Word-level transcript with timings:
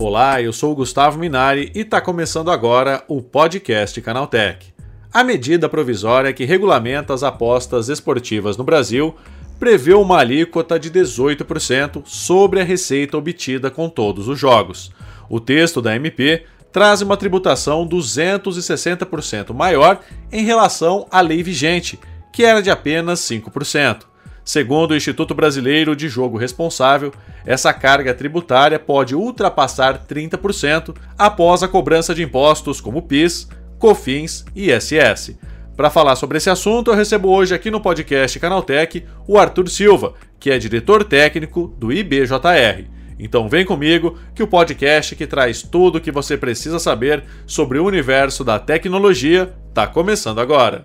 Olá, 0.00 0.40
eu 0.40 0.52
sou 0.52 0.72
o 0.72 0.74
Gustavo 0.74 1.18
Minari 1.18 1.72
e 1.74 1.80
está 1.80 2.00
começando 2.00 2.50
agora 2.50 3.02
o 3.08 3.20
podcast 3.20 4.00
Canaltech. 4.00 4.72
A 5.12 5.24
medida 5.24 5.68
provisória 5.68 6.32
que 6.32 6.44
regulamenta 6.44 7.12
as 7.14 7.22
apostas 7.22 7.88
esportivas 7.88 8.56
no 8.56 8.64
Brasil 8.64 9.14
prevê 9.58 9.94
uma 9.94 10.18
alíquota 10.18 10.78
de 10.78 10.90
18% 10.90 12.02
sobre 12.04 12.60
a 12.60 12.64
receita 12.64 13.16
obtida 13.16 13.70
com 13.70 13.88
todos 13.88 14.28
os 14.28 14.38
jogos. 14.38 14.92
O 15.28 15.40
texto 15.40 15.80
da 15.80 15.96
MP 15.96 16.44
traz 16.72 17.02
uma 17.02 17.16
tributação 17.16 17.88
260% 17.88 19.54
maior 19.54 20.00
em 20.32 20.44
relação 20.44 21.06
à 21.10 21.20
lei 21.20 21.42
vigente, 21.42 21.98
que 22.32 22.44
era 22.44 22.60
de 22.60 22.70
apenas 22.70 23.20
5%. 23.20 24.13
Segundo 24.44 24.90
o 24.90 24.96
Instituto 24.96 25.34
Brasileiro 25.34 25.96
de 25.96 26.06
Jogo 26.08 26.36
Responsável, 26.36 27.12
essa 27.46 27.72
carga 27.72 28.12
tributária 28.12 28.78
pode 28.78 29.14
ultrapassar 29.14 30.04
30% 30.06 30.94
após 31.16 31.62
a 31.62 31.68
cobrança 31.68 32.14
de 32.14 32.22
impostos 32.22 32.80
como 32.80 33.02
PIS, 33.02 33.48
COFINS 33.78 34.44
e 34.54 34.70
ISS. 34.70 35.38
Para 35.74 35.90
falar 35.90 36.14
sobre 36.16 36.36
esse 36.36 36.50
assunto, 36.50 36.90
eu 36.90 36.94
recebo 36.94 37.30
hoje 37.30 37.54
aqui 37.54 37.70
no 37.70 37.80
podcast 37.80 38.38
Canaltech 38.38 39.04
o 39.26 39.38
Arthur 39.38 39.68
Silva, 39.68 40.12
que 40.38 40.50
é 40.50 40.58
diretor 40.58 41.02
técnico 41.04 41.74
do 41.78 41.90
IBJR. 41.90 42.84
Então 43.18 43.48
vem 43.48 43.64
comigo 43.64 44.18
que 44.34 44.42
o 44.42 44.46
podcast 44.46 45.16
que 45.16 45.26
traz 45.26 45.62
tudo 45.62 45.96
o 45.96 46.00
que 46.00 46.12
você 46.12 46.36
precisa 46.36 46.78
saber 46.78 47.24
sobre 47.46 47.78
o 47.78 47.86
universo 47.86 48.44
da 48.44 48.58
tecnologia 48.58 49.52
está 49.70 49.86
começando 49.86 50.40
agora. 50.40 50.84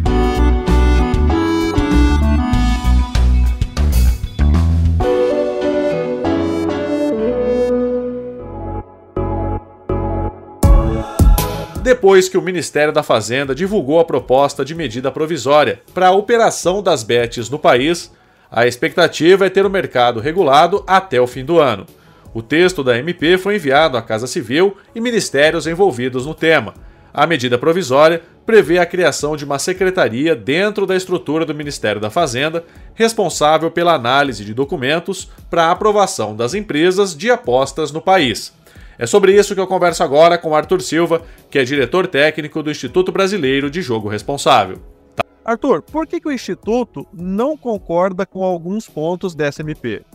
Depois 11.81 12.29
que 12.29 12.37
o 12.37 12.41
Ministério 12.41 12.93
da 12.93 13.01
Fazenda 13.01 13.55
divulgou 13.55 13.99
a 13.99 14.05
proposta 14.05 14.63
de 14.63 14.75
medida 14.75 15.11
provisória 15.11 15.81
para 15.93 16.07
a 16.07 16.11
operação 16.11 16.81
das 16.81 17.03
bets 17.03 17.49
no 17.49 17.57
país, 17.57 18.11
a 18.51 18.67
expectativa 18.67 19.47
é 19.47 19.49
ter 19.49 19.65
o 19.65 19.69
mercado 19.69 20.19
regulado 20.19 20.83
até 20.85 21.19
o 21.19 21.25
fim 21.25 21.43
do 21.43 21.59
ano. 21.59 21.87
O 22.33 22.41
texto 22.41 22.83
da 22.83 22.97
MP 22.97 23.37
foi 23.37 23.55
enviado 23.55 23.97
à 23.97 24.01
Casa 24.01 24.27
Civil 24.27 24.77
e 24.93 25.01
ministérios 25.01 25.65
envolvidos 25.65 26.25
no 26.25 26.35
tema. 26.35 26.75
A 27.13 27.25
medida 27.25 27.57
provisória 27.57 28.21
prevê 28.45 28.77
a 28.77 28.85
criação 28.85 29.35
de 29.35 29.43
uma 29.43 29.57
secretaria 29.57 30.35
dentro 30.35 30.85
da 30.85 30.95
estrutura 30.95 31.45
do 31.45 31.55
Ministério 31.55 31.99
da 31.99 32.09
Fazenda, 32.09 32.63
responsável 32.93 33.71
pela 33.71 33.93
análise 33.93 34.45
de 34.45 34.53
documentos 34.53 35.29
para 35.49 35.71
aprovação 35.71 36.35
das 36.35 36.53
empresas 36.53 37.15
de 37.15 37.31
apostas 37.31 37.91
no 37.91 38.01
país. 38.01 38.53
É 39.01 39.07
sobre 39.07 39.35
isso 39.35 39.55
que 39.55 39.59
eu 39.59 39.65
converso 39.65 40.03
agora 40.03 40.37
com 40.37 40.53
Arthur 40.53 40.79
Silva, 40.79 41.23
que 41.49 41.57
é 41.57 41.63
diretor 41.63 42.05
técnico 42.05 42.61
do 42.61 42.69
Instituto 42.69 43.11
Brasileiro 43.11 43.67
de 43.67 43.81
Jogo 43.81 44.07
Responsável. 44.07 44.77
Tá. 45.15 45.23
Arthur, 45.43 45.81
por 45.81 46.05
que, 46.05 46.21
que 46.21 46.27
o 46.27 46.31
Instituto 46.31 47.07
não 47.11 47.57
concorda 47.57 48.27
com 48.27 48.43
alguns 48.43 48.87
pontos 48.87 49.33
dessa 49.33 49.63
MP? 49.63 50.05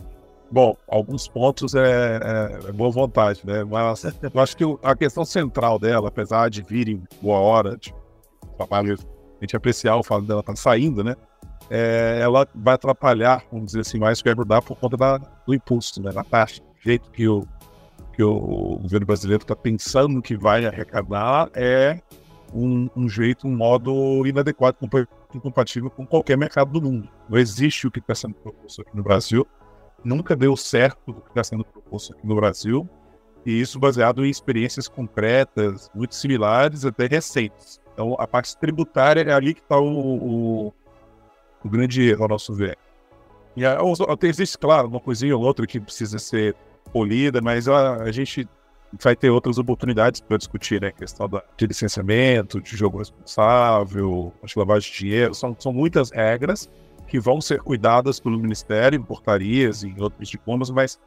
Bom, 0.49 0.77
alguns 0.87 1.27
pontos 1.27 1.75
é, 1.75 1.81
é, 1.81 2.69
é, 2.69 2.71
boa 2.71 2.89
vontade, 2.89 3.41
né? 3.43 3.61
Mas 3.65 4.05
eu 4.05 4.41
acho 4.41 4.55
que 4.55 4.63
a 4.81 4.95
questão 4.95 5.25
central 5.25 5.77
dela, 5.77 6.07
apesar 6.07 6.49
de 6.49 6.61
vir 6.61 6.87
em 6.87 7.03
boa 7.21 7.39
hora, 7.39 7.75
de 7.75 7.93
trabalho, 8.55 8.97
a 8.97 9.43
gente 9.43 9.53
apreciar 9.53 9.97
o 9.97 10.03
fato 10.03 10.21
dela 10.21 10.39
estar 10.39 10.53
tá 10.53 10.57
saindo, 10.57 11.03
né? 11.03 11.13
É, 11.69 12.19
ela 12.21 12.47
vai 12.55 12.75
atrapalhar, 12.75 13.43
vamos 13.51 13.65
dizer 13.65 13.81
assim, 13.81 13.99
mais 13.99 14.21
que 14.21 14.29
vai 14.29 14.35
mudar 14.35 14.61
por 14.61 14.77
conta 14.77 14.95
da, 14.95 15.17
do 15.17 15.53
impulso, 15.53 16.01
né? 16.01 16.09
Da 16.13 16.23
taxa, 16.23 16.61
do 16.61 16.81
jeito 16.81 17.11
que 17.11 17.27
o, 17.27 17.45
que 18.17 18.23
o 18.23 18.79
governo 18.81 19.05
brasileiro 19.05 19.43
está 19.43 19.55
pensando 19.55 20.23
que 20.23 20.35
vai 20.35 20.65
arrecadar 20.65 21.51
é 21.53 22.01
um, 22.51 22.89
um, 22.95 23.07
jeito, 23.07 23.47
um 23.47 23.55
modo 23.55 24.25
inadequado, 24.25 24.75
incompatível 25.35 25.91
com 25.91 26.03
qualquer 26.03 26.35
mercado 26.35 26.71
do 26.71 26.81
mundo. 26.81 27.07
Não 27.29 27.37
existe 27.37 27.85
o 27.85 27.91
que 27.91 27.99
está 27.99 28.15
sendo 28.15 28.33
proposto 28.33 28.81
aqui 28.81 28.97
no 28.97 29.03
Brasil, 29.03 29.45
nunca 30.03 30.35
deu 30.35 30.57
certo 30.57 31.11
o 31.11 31.13
que 31.13 31.29
está 31.29 31.43
sendo 31.43 31.63
proposto 31.63 32.13
aqui 32.13 32.25
no 32.25 32.35
Brasil, 32.35 32.89
e 33.45 33.61
isso 33.61 33.77
baseado 33.77 34.25
em 34.25 34.31
experiências 34.31 34.87
concretas, 34.87 35.91
muito 35.93 36.15
similares, 36.15 36.85
até 36.85 37.05
recentes. 37.05 37.79
Então, 37.93 38.15
a 38.17 38.25
parte 38.25 38.57
tributária 38.57 39.21
é 39.21 39.31
ali 39.31 39.53
que 39.53 39.61
está 39.61 39.77
o, 39.77 39.85
o, 39.85 40.73
o, 41.63 41.69
grande 41.69 42.01
erro, 42.01 42.23
ao 42.23 42.29
nosso 42.29 42.51
ver. 42.51 42.79
E 43.55 43.63
a, 43.63 43.77
existe, 44.23 44.57
claro, 44.57 44.87
uma 44.87 44.99
coisinha 44.99 45.37
ou 45.37 45.43
outra 45.43 45.67
que 45.67 45.79
precisa 45.79 46.17
ser 46.17 46.55
polida, 46.97 47.39
mas 47.41 47.67
a, 47.67 47.97
a 48.03 48.11
gente 48.11 48.47
vai 49.03 49.15
ter 49.15 49.29
outras 49.29 49.59
oportunidades 49.59 50.19
para 50.19 50.37
discutir, 50.37 50.81
né? 50.81 50.87
A 50.87 50.91
questão 50.91 51.29
da, 51.29 51.43
de 51.55 51.67
licenciamento, 51.67 52.59
de 52.59 52.75
jogo 52.75 52.97
responsável, 52.97 54.33
de 54.43 54.53
lavagem 54.57 54.91
de 54.91 54.97
dinheiro. 54.97 55.35
São, 55.35 55.55
são 55.59 55.71
muitas 55.71 56.09
regras 56.09 56.67
que 57.07 57.19
vão 57.19 57.39
ser 57.39 57.61
cuidadas 57.61 58.19
pelo 58.19 58.39
Ministério, 58.39 58.99
em 58.99 59.03
portarias 59.03 59.83
e 59.83 59.89
em 59.89 60.01
outros 60.01 60.27
diplomas, 60.27 60.71
mas 60.71 60.99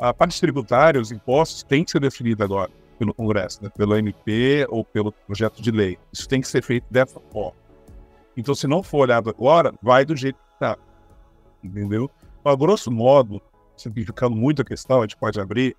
a 0.00 0.12
parte 0.12 0.40
tributária, 0.40 1.00
os 1.00 1.12
impostos, 1.12 1.62
tem 1.62 1.84
que 1.84 1.92
ser 1.92 2.00
definida 2.00 2.42
agora 2.42 2.70
pelo 2.98 3.14
Congresso, 3.14 3.62
né? 3.62 3.70
pelo 3.70 3.96
MP 3.96 4.66
ou 4.68 4.84
pelo 4.84 5.12
projeto 5.12 5.62
de 5.62 5.70
lei. 5.70 5.96
Isso 6.12 6.28
tem 6.28 6.40
que 6.40 6.48
ser 6.48 6.62
feito 6.62 6.86
dessa 6.90 7.20
forma. 7.32 7.58
Então, 8.36 8.54
se 8.54 8.66
não 8.66 8.82
for 8.82 8.98
olhado 8.98 9.30
agora, 9.30 9.72
vai 9.80 10.04
do 10.04 10.16
jeito 10.16 10.36
que 10.36 10.54
está. 10.54 10.76
Entendeu? 11.62 12.10
A 12.44 12.54
grosso 12.56 12.90
modo, 12.90 13.40
simplificando 13.80 14.36
muito 14.36 14.62
a 14.62 14.64
questão, 14.64 14.98
a 14.98 15.02
gente 15.02 15.16
pode 15.16 15.40
abrir. 15.40 15.76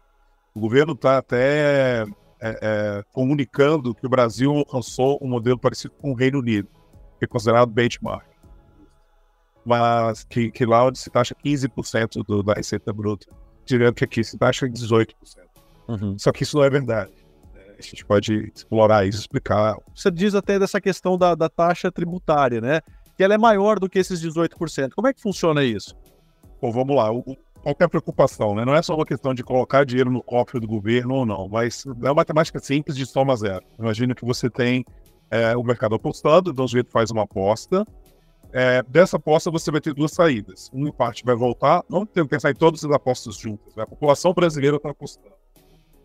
O 0.54 0.60
governo 0.60 0.94
está 0.94 1.18
até 1.18 2.04
é, 2.42 2.60
é, 2.62 3.04
comunicando 3.14 3.94
que 3.94 4.06
o 4.06 4.10
Brasil 4.10 4.52
alcançou 4.52 5.20
um 5.22 5.28
modelo 5.28 5.58
parecido 5.58 5.94
com 6.02 6.12
o 6.12 6.16
Reino 6.16 6.40
Unido, 6.40 6.68
que 7.20 7.26
é 7.26 7.28
considerado 7.28 7.70
benchmark. 7.70 8.26
Mas 9.64 10.24
que, 10.24 10.50
que 10.52 10.66
lá 10.66 10.86
onde 10.86 10.98
se 10.98 11.10
taxa 11.10 11.36
15% 11.36 12.26
do, 12.26 12.42
da 12.42 12.54
receita 12.54 12.92
bruta, 12.92 13.28
direto 13.64 13.96
que 13.96 14.04
aqui 14.04 14.24
se 14.24 14.38
taxa 14.38 14.68
18%. 14.68 15.06
Uhum. 15.88 16.18
Só 16.18 16.32
que 16.32 16.44
isso 16.44 16.58
não 16.58 16.64
é 16.64 16.70
verdade. 16.70 17.12
É, 17.56 17.76
a 17.78 17.82
gente 17.82 18.04
pode 18.04 18.52
explorar 18.54 19.06
isso, 19.06 19.20
explicar. 19.20 19.76
Você 19.96 20.10
diz 20.10 20.34
até 20.34 20.58
dessa 20.58 20.82
questão 20.82 21.18
da, 21.18 21.36
da 21.36 21.48
taxa 21.48 21.92
tributária, 21.92 22.60
né? 22.60 22.82
Que 23.16 23.24
ela 23.24 23.36
é 23.36 23.38
maior 23.38 23.80
do 23.80 23.88
que 23.88 24.00
esses 24.00 24.20
18%. 24.22 24.94
Como 24.96 25.08
é 25.08 25.14
que 25.14 25.22
funciona 25.22 25.64
isso? 25.64 25.96
Bom, 26.60 26.72
vamos 26.72 26.96
lá. 26.96 27.12
O, 27.12 27.38
qualquer 27.62 27.88
preocupação, 27.88 28.56
né? 28.56 28.66
Não 28.66 28.76
é 28.76 28.82
só 28.82 28.96
uma 28.96 29.06
questão 29.06 29.34
de 29.34 29.44
colocar 29.44 29.86
dinheiro 29.86 30.12
no 30.12 30.22
cofre 30.22 30.60
do 30.60 30.68
governo 30.68 31.16
ou 31.16 31.26
não, 31.26 31.48
mas 31.48 31.86
é 31.86 32.08
uma 32.08 32.16
matemática 32.16 32.60
simples 32.60 32.96
de 32.98 33.06
soma 33.06 33.36
zero. 33.36 33.64
Imagina 33.80 34.16
que 34.16 34.26
você 34.26 34.50
tem 34.50 34.86
é, 35.30 35.56
o 35.56 35.64
mercado 35.64 35.96
apostando, 35.96 36.52
então 36.52 36.66
o 36.66 36.68
sujeito 36.68 36.92
faz 36.92 37.12
uma 37.12 37.24
aposta. 37.24 37.86
É, 38.54 38.84
dessa 38.84 39.16
aposta 39.16 39.50
você 39.50 39.72
vai 39.72 39.80
ter 39.80 39.94
duas 39.94 40.12
saídas. 40.12 40.70
Uma 40.74 40.92
parte 40.92 41.24
vai 41.24 41.36
voltar, 41.36 41.84
não 41.90 42.06
tem 42.06 42.24
que 42.24 42.30
pensar 42.30 42.52
em 42.52 42.56
todas 42.56 42.84
as 42.84 42.92
apostas 42.92 43.38
juntas. 43.38 43.74
Né? 43.76 43.84
A 43.84 43.88
população 43.88 44.34
brasileira 44.34 44.78
está 44.78 44.90
apostando. 44.90 45.36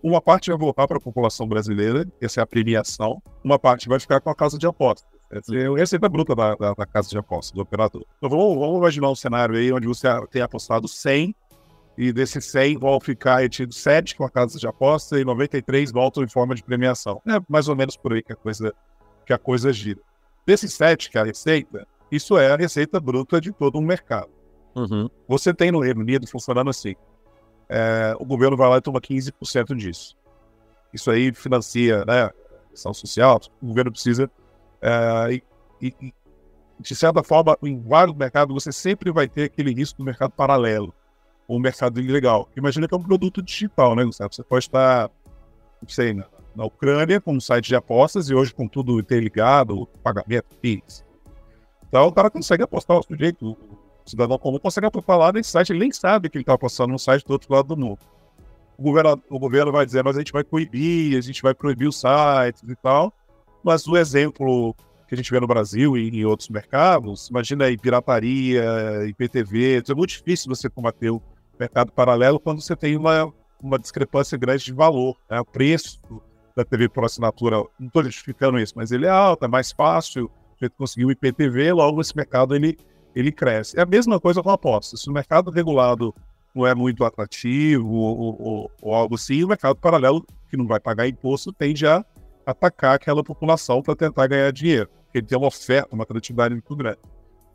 Uma 0.02 0.20
parte 0.20 0.50
vai 0.50 0.58
voltar 0.58 0.86
para 0.86 0.98
a 0.98 1.00
população 1.00 1.48
brasileira, 1.48 2.06
essa 2.20 2.40
é 2.40 2.42
a 2.42 2.46
premiação. 2.46 3.20
Uma 3.42 3.58
parte 3.58 3.88
vai 3.88 3.98
ficar 3.98 4.20
com 4.20 4.30
a 4.30 4.34
casa 4.34 4.56
de 4.56 4.66
apostas. 4.66 5.10
É 5.32 5.66
a 5.66 5.76
receita 5.76 6.08
bruta 6.08 6.36
da, 6.36 6.54
da, 6.54 6.74
da, 6.74 6.86
casa 6.86 7.08
de 7.08 7.18
apostas, 7.18 7.52
do 7.52 7.60
operador. 7.60 8.04
Então 8.18 8.30
vamos, 8.30 8.56
vamos 8.56 8.76
imaginar 8.78 9.10
um 9.10 9.16
cenário 9.16 9.56
aí 9.56 9.72
onde 9.72 9.88
você 9.88 10.06
tem 10.30 10.40
apostado 10.40 10.86
100 10.86 11.34
e 11.96 12.12
desses 12.12 12.44
100 12.46 12.78
vão 12.78 13.00
ficar 13.00 13.38
retidos 13.38 13.78
7 13.78 14.16
com 14.16 14.24
a 14.24 14.30
casa 14.30 14.58
de 14.58 14.66
aposta 14.66 15.18
e 15.18 15.24
93 15.24 15.90
voltam 15.90 16.22
em 16.22 16.28
forma 16.28 16.54
de 16.54 16.62
premiação. 16.62 17.22
É 17.26 17.40
mais 17.48 17.68
ou 17.68 17.76
menos 17.76 17.96
por 17.96 18.12
aí 18.12 18.22
que 18.22 18.32
a 18.32 18.36
coisa, 18.36 18.74
que 19.24 19.32
a 19.32 19.38
coisa 19.38 19.72
gira. 19.72 20.00
Desses 20.46 20.74
7, 20.74 21.10
que 21.10 21.18
é 21.18 21.22
a 21.22 21.24
receita, 21.24 21.86
isso 22.10 22.38
é 22.38 22.52
a 22.52 22.56
receita 22.56 23.00
bruta 23.00 23.40
de 23.40 23.50
todo 23.52 23.78
um 23.78 23.82
mercado. 23.82 24.30
Uhum. 24.74 25.08
Você 25.26 25.54
tem 25.54 25.72
no 25.72 25.80
Reino 25.80 26.00
Unido 26.00 26.26
funcionando 26.26 26.68
assim. 26.68 26.94
É, 27.68 28.14
o 28.20 28.24
governo 28.24 28.56
vai 28.56 28.68
lá 28.68 28.76
e 28.76 28.82
toma 28.82 29.00
15% 29.00 29.74
disso. 29.74 30.16
Isso 30.92 31.10
aí 31.10 31.32
financia 31.32 32.04
né, 32.04 32.24
a 32.24 32.32
questão 32.70 32.92
social, 32.92 33.40
o 33.60 33.66
governo 33.68 33.90
precisa. 33.90 34.30
É, 34.82 35.40
e, 35.80 35.94
e, 36.00 36.14
de 36.78 36.94
certa 36.94 37.22
forma, 37.22 37.56
em 37.62 37.80
vários 37.80 38.14
mercados, 38.14 38.54
você 38.54 38.70
sempre 38.70 39.10
vai 39.10 39.26
ter 39.26 39.44
aquele 39.44 39.72
risco 39.72 39.98
do 39.98 40.04
mercado 40.04 40.32
paralelo, 40.32 40.94
ou 41.46 41.60
mercado 41.60 42.00
ilegal. 42.00 42.48
Imagina 42.56 42.88
que 42.88 42.94
é 42.94 42.96
um 42.96 43.02
produto 43.02 43.42
digital, 43.42 43.94
né, 43.94 44.04
Gustavo? 44.04 44.34
Você 44.34 44.42
pode 44.42 44.64
estar, 44.64 45.10
não 45.80 45.88
sei, 45.88 46.12
na, 46.12 46.24
na 46.54 46.64
Ucrânia, 46.64 47.20
com 47.20 47.34
um 47.34 47.40
site 47.40 47.68
de 47.68 47.76
apostas, 47.76 48.28
e 48.28 48.34
hoje 48.34 48.54
com 48.54 48.66
tudo 48.66 48.98
interligado, 48.98 49.86
pagamento, 50.02 50.56
PIX. 50.60 51.04
Então, 51.88 52.08
o 52.08 52.12
cara 52.12 52.30
consegue 52.30 52.62
apostar 52.62 52.98
o 52.98 53.02
sujeito, 53.02 53.52
o 53.52 54.10
cidadão 54.10 54.38
comum 54.38 54.58
consegue 54.58 54.86
apostar 54.86 55.18
lá 55.18 55.32
nesse 55.32 55.50
site, 55.50 55.70
ele 55.70 55.80
nem 55.80 55.92
sabe 55.92 56.28
que 56.28 56.36
ele 56.36 56.42
está 56.42 56.54
apostando 56.54 56.90
num 56.92 56.98
site 56.98 57.24
do 57.24 57.32
outro 57.32 57.52
lado 57.52 57.68
do 57.68 57.76
mundo. 57.76 57.98
O 58.78 58.82
governo, 58.82 59.22
o 59.30 59.38
governo 59.38 59.72
vai 59.72 59.86
dizer, 59.86 60.04
mas 60.04 60.16
a 60.16 60.20
gente 60.20 60.32
vai 60.32 60.44
coibir, 60.44 61.16
a 61.16 61.20
gente 61.20 61.42
vai 61.42 61.54
proibir 61.54 61.88
os 61.88 62.00
sites 62.00 62.62
e 62.68 62.76
tal, 62.76 63.12
mas 63.62 63.86
o 63.86 63.96
exemplo 63.96 64.74
que 65.08 65.14
a 65.14 65.16
gente 65.16 65.30
vê 65.30 65.38
no 65.38 65.46
Brasil 65.46 65.96
e 65.96 66.08
em 66.08 66.24
outros 66.24 66.48
mercados, 66.48 67.28
imagina 67.28 67.66
aí 67.66 67.78
pirataria, 67.78 69.06
IPTV, 69.08 69.82
é 69.88 69.94
muito 69.94 70.10
difícil 70.10 70.48
você 70.48 70.68
combater 70.68 71.10
o 71.10 71.22
mercado 71.58 71.92
paralelo 71.92 72.40
quando 72.40 72.60
você 72.60 72.76
tem 72.76 72.96
uma, 72.96 73.32
uma 73.60 73.78
discrepância 73.78 74.36
grande 74.36 74.64
de 74.64 74.72
valor. 74.72 75.16
Né? 75.30 75.40
O 75.40 75.44
preço 75.44 76.00
da 76.56 76.64
TV 76.64 76.88
por 76.88 77.04
assinatura, 77.04 77.56
não 77.78 77.86
estou 77.86 78.02
justificando 78.04 78.58
isso, 78.58 78.72
mas 78.76 78.90
ele 78.90 79.04
é 79.04 79.10
alto, 79.10 79.44
é 79.44 79.48
mais 79.48 79.72
fácil, 79.72 80.30
a 80.58 80.64
gente 80.64 80.74
conseguiu 80.76 81.08
o 81.08 81.12
IPTV, 81.12 81.72
logo 81.72 82.00
esse 82.00 82.16
mercado 82.16 82.54
ele, 82.54 82.78
ele 83.14 83.30
cresce. 83.30 83.78
É 83.78 83.82
a 83.82 83.86
mesma 83.86 84.18
coisa 84.18 84.42
com 84.42 84.48
a 84.48 84.54
aposta. 84.54 84.96
Se 84.96 85.10
o 85.10 85.12
mercado 85.12 85.50
regulado 85.50 86.14
não 86.54 86.66
é 86.66 86.74
muito 86.74 87.04
atrativo 87.04 87.86
ou, 87.86 88.40
ou, 88.40 88.70
ou 88.80 88.94
algo 88.94 89.16
assim, 89.16 89.44
o 89.44 89.48
mercado 89.48 89.76
paralelo, 89.76 90.26
que 90.48 90.56
não 90.56 90.66
vai 90.66 90.80
pagar 90.80 91.06
imposto, 91.06 91.52
tende 91.52 91.86
a 91.86 92.02
atacar 92.46 92.94
aquela 92.94 93.22
população 93.22 93.82
para 93.82 93.94
tentar 93.94 94.26
ganhar 94.26 94.50
dinheiro. 94.50 94.88
Ele 95.12 95.26
tem 95.26 95.36
uma 95.36 95.48
oferta, 95.48 95.94
uma 95.94 96.04
atratividade 96.04 96.54
muito 96.54 96.74
grande. 96.74 96.98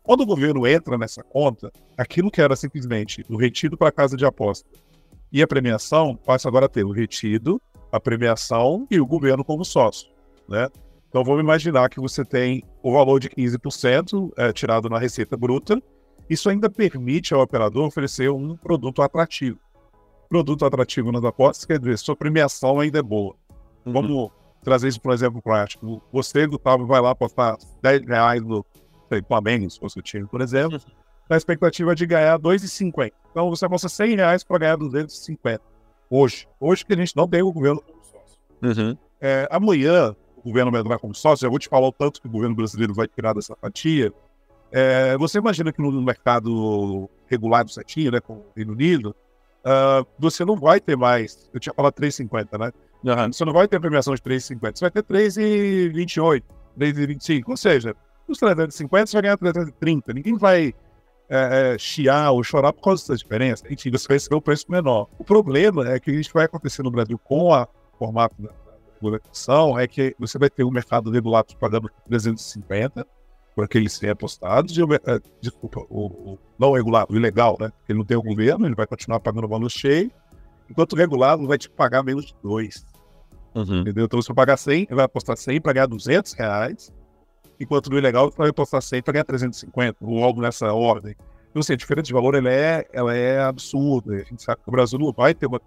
Quando 0.02 0.22
o 0.22 0.26
governo 0.26 0.66
entra 0.66 0.98
nessa 0.98 1.22
conta, 1.22 1.72
aquilo 1.96 2.30
que 2.30 2.40
era 2.40 2.56
simplesmente 2.56 3.24
o 3.28 3.36
retido 3.36 3.76
para 3.76 3.88
a 3.88 3.92
casa 3.92 4.16
de 4.16 4.26
aposta 4.26 4.68
e 5.32 5.40
a 5.40 5.46
premiação 5.46 6.16
passa 6.16 6.48
agora 6.48 6.66
a 6.66 6.68
ter 6.68 6.84
o 6.84 6.90
retido, 6.90 7.62
a 7.90 8.00
premiação 8.00 8.86
e 8.90 9.00
o 9.00 9.06
governo 9.06 9.44
como 9.44 9.64
sócio. 9.64 10.10
Né? 10.48 10.68
Então 11.08 11.22
vamos 11.22 11.40
imaginar 11.40 11.88
que 11.88 12.00
você 12.00 12.24
tem 12.24 12.64
o 12.82 12.92
valor 12.92 13.20
de 13.20 13.28
15% 13.30 14.32
é, 14.36 14.52
tirado 14.52 14.88
na 14.88 14.98
receita 14.98 15.36
bruta. 15.36 15.80
Isso 16.28 16.50
ainda 16.50 16.68
permite 16.68 17.32
ao 17.32 17.40
operador 17.40 17.86
oferecer 17.86 18.30
um 18.30 18.56
produto 18.56 19.02
atrativo. 19.02 19.58
Produto 20.28 20.64
atrativo 20.64 21.12
nas 21.12 21.24
apostas 21.24 21.64
quer 21.64 21.78
dizer, 21.78 21.98
sua 21.98 22.16
premiação 22.16 22.80
ainda 22.80 22.98
é 22.98 23.02
boa. 23.02 23.36
Uhum. 23.86 23.92
Vamos 23.92 24.30
trazer 24.64 24.88
isso 24.88 25.00
para 25.00 25.12
um 25.12 25.14
exemplo 25.14 25.42
prático. 25.42 26.02
Você, 26.12 26.46
Gustavo, 26.46 26.86
vai 26.86 27.00
lá 27.00 27.10
apostar 27.10 27.56
10 27.82 28.06
reais 28.06 28.42
no 28.42 28.64
Flamengo, 29.20 29.68
se 29.68 29.78
fosse 29.78 29.98
o 29.98 30.02
time, 30.02 30.26
por 30.26 30.40
exemplo, 30.40 30.80
na 31.28 31.36
expectativa 31.36 31.94
de 31.94 32.06
ganhar 32.06 32.38
2,50. 32.38 33.12
Então 33.30 33.50
você 33.50 33.64
aposta 33.64 33.88
100 33.88 34.16
reais 34.16 34.44
para 34.44 34.58
ganhar 34.58 34.76
250. 34.76 35.60
Hoje. 36.08 36.46
Hoje 36.60 36.84
que 36.84 36.92
a 36.92 36.96
gente 36.96 37.16
não 37.16 37.26
tem 37.26 37.42
o 37.42 37.52
governo 37.52 37.82
como 37.82 38.02
sócio. 38.04 38.38
Uhum. 38.62 38.96
É, 39.20 39.48
amanhã, 39.50 40.14
o 40.36 40.42
governo 40.42 40.70
vai 40.70 40.80
entrar 40.80 40.98
como 40.98 41.14
sócio, 41.14 41.44
já 41.44 41.48
vou 41.48 41.58
te 41.58 41.68
falar 41.68 41.88
o 41.88 41.92
tanto 41.92 42.20
que 42.20 42.28
o 42.28 42.30
governo 42.30 42.54
brasileiro 42.54 42.94
vai 42.94 43.08
tirar 43.08 43.34
dessa 43.34 43.56
fatia. 43.56 44.12
É, 44.70 45.16
você 45.18 45.38
imagina 45.38 45.72
que 45.72 45.82
no 45.82 46.02
mercado 46.02 47.08
regulado 47.26 47.70
certinho, 47.70 48.12
né, 48.12 48.20
com 48.20 48.34
o 48.34 48.46
Reino 48.54 48.72
Unido, 48.72 49.14
uh, 49.64 50.06
você 50.18 50.44
não 50.44 50.56
vai 50.56 50.80
ter 50.80 50.96
mais, 50.96 51.48
eu 51.52 51.60
tinha 51.60 51.74
falado 51.74 51.94
3,50, 51.94 52.58
né? 52.58 52.72
Uhum. 53.04 53.32
Você 53.32 53.44
não 53.44 53.52
vai 53.52 53.66
ter 53.66 53.80
premiação 53.80 54.14
de 54.14 54.22
3,50, 54.22 54.76
você 54.76 54.84
vai 54.84 54.90
ter 54.90 55.02
3,28, 55.02 56.42
3,25. 56.78 57.42
Ou 57.48 57.56
seja, 57.56 57.96
os 58.28 58.38
350 58.38 59.06
você 59.06 59.16
vai 59.16 59.22
ganhar 59.22 59.36
330. 59.36 60.12
Ninguém 60.12 60.36
vai 60.36 60.74
é, 61.28 61.74
é, 61.74 61.78
chiar 61.78 62.30
ou 62.30 62.44
chorar 62.44 62.72
por 62.72 62.82
causa 62.82 63.02
dessa 63.02 63.16
diferença. 63.16 63.64
Enfim, 63.70 63.90
você 63.90 64.06
vai 64.06 64.16
receber 64.16 64.36
o 64.36 64.42
preço 64.42 64.66
menor. 64.70 65.08
O 65.18 65.24
problema 65.24 65.88
é 65.88 65.98
que 65.98 66.10
a 66.10 66.14
gente 66.14 66.32
vai 66.32 66.44
acontecer 66.44 66.82
no 66.82 66.90
Brasil 66.90 67.18
com 67.18 67.50
o 67.50 67.66
formato 67.98 68.34
da 68.38 68.50
regulamentação 68.94 69.78
é 69.78 69.86
que 69.86 70.14
você 70.18 70.38
vai 70.38 70.48
ter 70.48 70.64
um 70.64 70.70
mercado 70.70 71.10
regulado 71.10 71.56
pagando 71.58 71.90
350 72.06 73.06
por 73.54 73.64
aqueles 73.64 73.92
serem 73.92 74.12
apostados, 74.12 74.76
o, 74.78 74.94
é, 74.94 75.20
desculpa, 75.40 75.80
o, 75.90 76.06
o, 76.06 76.38
não 76.58 76.72
regulado, 76.72 77.12
o 77.12 77.16
ilegal, 77.16 77.56
né? 77.60 77.70
Ele 77.88 77.98
não 77.98 78.04
tem 78.04 78.16
o 78.16 78.22
governo, 78.22 78.66
ele 78.66 78.74
vai 78.74 78.86
continuar 78.86 79.20
pagando 79.20 79.44
o 79.44 79.48
valor 79.48 79.70
cheio, 79.70 80.10
enquanto 80.70 80.94
o 80.94 80.96
regulado 80.96 81.46
vai 81.46 81.58
te 81.58 81.68
pagar 81.68 82.02
menos 82.02 82.26
de 82.26 82.34
dois. 82.42 82.86
Uhum. 83.54 83.80
Entendeu? 83.80 84.06
Então, 84.06 84.22
se 84.22 84.30
eu 84.30 84.34
pagar 84.34 84.56
100, 84.56 84.84
ele 84.84 84.94
vai 84.94 85.04
apostar 85.04 85.36
100 85.36 85.60
para 85.60 85.74
ganhar 85.74 85.86
200 85.86 86.32
reais, 86.32 86.90
enquanto 87.62 87.90
no 87.90 87.98
ilegal 87.98 88.26
ele 88.26 88.34
vai 88.36 88.48
apostar 88.48 88.82
100 88.82 89.02
para 89.02 89.12
ganhar 89.12 89.24
350, 89.24 89.98
ou 90.02 90.22
algo 90.22 90.40
nessa 90.40 90.72
ordem. 90.72 91.14
Então, 91.50 91.60
assim, 91.60 91.74
a 91.74 91.76
diferença 91.76 92.06
de 92.06 92.12
valor 92.12 92.34
ela 92.34 92.50
é, 92.50 92.86
ela 92.92 93.14
é 93.14 93.40
absurda. 93.40 94.14
A 94.14 94.24
gente 94.24 94.42
sabe 94.42 94.62
que 94.62 94.68
o 94.68 94.72
Brasil 94.72 94.98
não 94.98 95.12
vai 95.12 95.34
ter 95.34 95.46
uma, 95.46 95.60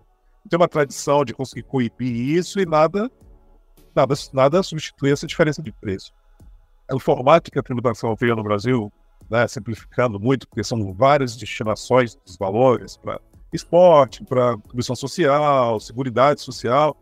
ter 0.50 0.56
uma 0.56 0.68
tradição 0.68 1.24
de 1.24 1.34
conseguir 1.34 1.64
coibir 1.64 2.12
isso 2.12 2.60
e 2.60 2.66
nada, 2.66 3.10
nada, 3.96 4.16
nada 4.34 4.64
substitui 4.64 5.12
essa 5.12 5.28
diferença 5.28 5.62
de 5.62 5.72
preço. 5.72 6.12
O 6.92 7.00
formato 7.00 7.52
que 7.52 7.60
a 7.60 7.64
tributação 7.64 8.16
veio 8.20 8.36
no 8.36 8.44
Brasil, 8.44 8.92
né, 9.30 9.48
simplificando 9.48 10.20
muito, 10.20 10.48
porque 10.48 10.64
são 10.64 10.94
várias 10.94 11.36
destinações 11.36 12.16
dos 12.16 12.36
valores 12.38 12.98
para 12.98 13.20
esporte, 13.54 14.24
para 14.26 14.58
comissão 14.58 14.96
social, 14.96 15.80
seguridade 15.80 16.42
social, 16.42 16.98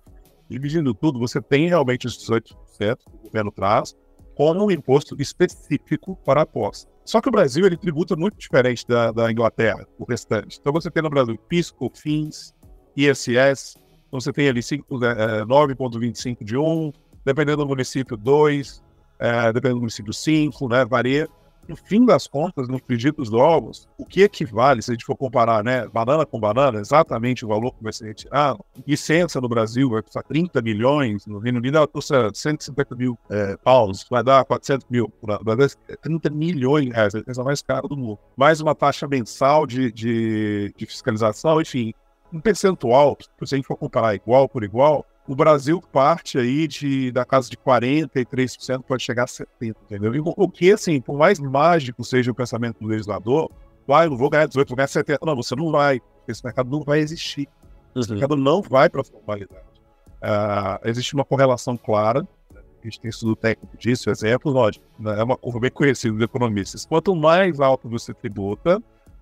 dividindo 0.50 0.94
tudo, 0.94 1.19
você 1.19 1.42
tem 1.42 1.68
realmente 1.68 2.06
os 2.06 2.18
18% 2.18 2.54
que 2.78 3.18
o 3.18 3.24
governo 3.24 3.51
traz 3.51 3.95
como 4.35 4.65
um 4.65 4.71
imposto 4.71 5.15
específico 5.21 6.15
para 6.25 6.45
a. 6.45 6.88
Só 7.06 7.19
que 7.19 7.27
o 7.30 7.31
Brasil 7.31 7.65
ele 7.65 7.77
tributa 7.77 8.15
muito 8.15 8.38
diferente 8.38 8.88
da, 8.88 9.12
da 9.12 9.31
Inglaterra, 9.31 9.85
o 10.00 10.06
restante. 10.06 10.57
Então 10.59 10.71
você 10.71 10.89
tem 10.89 11.03
no 11.03 11.09
Brasil 11.09 11.38
PIS, 11.50 11.71
COFINS, 11.71 12.53
ISS, 12.95 13.75
então 14.07 14.19
você 14.19 14.31
tem 14.31 14.47
ali 14.47 14.62
9,25 14.62 16.38
é, 16.39 16.44
de 16.44 16.57
um, 16.57 16.91
dependendo 17.25 17.57
do 17.57 17.68
município 17.68 18.15
2, 18.15 18.83
é, 19.19 19.51
dependendo 19.51 19.75
do 19.75 19.81
município 19.81 20.13
5, 20.13 20.69
né, 20.69 20.85
varia 20.85 21.27
no 21.68 21.75
fim 21.75 22.06
das 22.06 22.27
contas, 22.27 22.68
nos 22.68 22.81
pedidos 22.81 23.30
novos, 23.30 23.88
o 23.98 24.06
que 24.06 24.21
equivale, 24.21 24.81
se 24.81 24.92
a 24.92 24.94
gente 24.94 25.06
for 25.06 25.15
comparar, 25.15 25.63
né, 25.63 25.88
banana 25.88 26.25
com 26.25 26.39
banana, 26.39 26.80
exatamente 26.80 27.45
o 27.45 27.48
valor 27.48 27.71
que 27.74 27.83
vai 27.83 27.94
ser 27.94 28.07
retirado. 28.07 28.63
Licença 28.86 29.39
no 29.39 29.48
Brasil 29.48 29.89
vai 29.89 30.01
custar 30.01 30.24
30 30.24 30.62
milhões, 30.62 31.25
no 31.25 31.39
Reino 31.39 31.60
Unido 31.60 31.77
ela 31.77 31.88
custa 31.88 32.31
150 32.33 32.95
mil 32.95 33.18
é, 33.30 33.57
pounds, 33.57 34.06
vai 34.10 34.24
dar 34.24 34.44
400 34.45 34.88
mil, 34.89 35.12
vai 35.21 35.56
dar 35.56 35.69
30 36.01 36.30
milhões 36.30 36.86
de 36.86 36.92
reais, 36.92 37.13
é 37.13 37.18
a 37.18 37.19
licença 37.21 37.44
mais 37.44 37.62
cara 37.62 37.88
do 37.88 37.98
mundo. 37.98 38.19
Mais 38.36 38.62
uma 38.62 38.75
taxa 38.75 39.07
mensal 39.07 39.66
de, 39.66 39.92
de, 39.92 40.74
de 40.75 40.85
fiscalização, 40.85 41.61
enfim, 41.61 41.94
um 42.31 42.40
percentual, 42.40 43.18
se 43.44 43.56
a 43.56 43.57
gente 43.57 43.68
for 43.68 43.78
comparar 43.78 44.16
igual 44.16 44.49
por 44.49 44.64
igual, 44.64 45.06
o 45.27 45.35
Brasil 45.35 45.81
parte 45.81 46.37
aí 46.37 46.68
de, 46.68 47.11
da 47.11 47.23
casa 47.23 47.49
de 47.49 47.56
43%, 47.57 48.83
pode 48.83 49.03
chegar 49.03 49.23
a 49.23 49.27
70%, 49.27 49.47
entendeu? 49.61 50.15
E 50.15 50.19
o 50.19 50.49
que, 50.49 50.71
assim, 50.71 50.99
por 50.99 51.18
mais 51.18 51.39
mágico 51.39 52.03
seja 52.03 52.31
o 52.31 52.35
pensamento 52.35 52.80
do 52.80 52.87
legislador, 52.87 53.49
vai, 53.87 54.06
ah, 54.06 54.09
não 54.09 54.18
vou 54.18 54.30
ganhar 54.30 54.47
18, 54.47 54.68
vou 54.68 54.75
ganhar 54.75 54.87
70%. 54.87 55.18
Não, 55.25 55.35
você 55.35 55.56
não 55.56 55.71
vai. 55.71 56.01
Esse 56.27 56.44
mercado 56.44 56.69
não 56.69 56.81
vai 56.81 56.99
existir. 56.99 57.47
Esse 57.95 58.09
uhum. 58.09 58.15
mercado 58.15 58.35
não 58.35 58.61
vai 58.61 58.89
para 58.89 59.01
a 59.01 59.03
formalidade. 59.03 59.73
Uh, 60.21 60.87
existe 60.87 61.13
uma 61.13 61.25
correlação 61.25 61.77
clara, 61.77 62.27
a 62.53 62.85
gente 62.85 62.99
tem 62.99 63.09
estudo 63.09 63.35
técnico 63.35 63.77
disso, 63.77 64.09
exemplo, 64.09 64.51
lógico, 64.51 64.85
né? 64.99 65.19
é 65.19 65.23
uma 65.23 65.37
curva 65.37 65.59
bem 65.59 65.71
conhecida 65.71 66.18
de 66.18 66.23
economistas. 66.23 66.85
Quanto 66.85 67.15
mais 67.15 67.59
alto 67.59 67.89
você 67.89 68.13
tributa, 68.13 68.81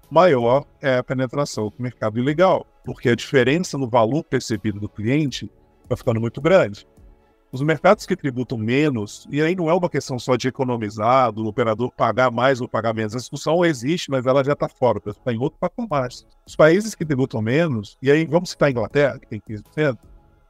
maior 0.09 0.65
é 0.81 0.97
a 0.97 1.03
penetração 1.03 1.69
do 1.69 1.75
mercado 1.77 2.19
ilegal, 2.19 2.65
porque 2.83 3.09
a 3.09 3.15
diferença 3.15 3.77
no 3.77 3.87
valor 3.87 4.23
percebido 4.23 4.79
do 4.79 4.89
cliente 4.89 5.49
vai 5.91 5.97
ficando 5.97 6.19
muito 6.19 6.41
grande. 6.41 6.87
Os 7.51 7.61
mercados 7.61 8.05
que 8.05 8.15
tributam 8.15 8.57
menos, 8.57 9.27
e 9.29 9.41
aí 9.41 9.53
não 9.53 9.69
é 9.69 9.73
uma 9.73 9.89
questão 9.89 10.17
só 10.17 10.37
de 10.37 10.47
economizar, 10.47 11.33
do 11.33 11.45
operador 11.45 11.91
pagar 11.91 12.31
mais 12.31 12.61
ou 12.61 12.67
pagar 12.67 12.93
menos, 12.93 13.13
a 13.13 13.17
discussão 13.17 13.65
existe, 13.65 14.09
mas 14.09 14.25
ela 14.25 14.41
já 14.41 14.53
está 14.53 14.69
fora, 14.69 15.01
está 15.05 15.33
em 15.33 15.37
outro 15.37 15.59
patamar. 15.59 16.07
Os 16.47 16.55
países 16.55 16.95
que 16.95 17.05
tributam 17.05 17.41
menos, 17.41 17.97
e 18.01 18.09
aí 18.09 18.25
vamos 18.25 18.51
citar 18.51 18.69
a 18.69 18.71
Inglaterra, 18.71 19.19
que 19.19 19.27
tem 19.27 19.41
15%, 19.41 19.97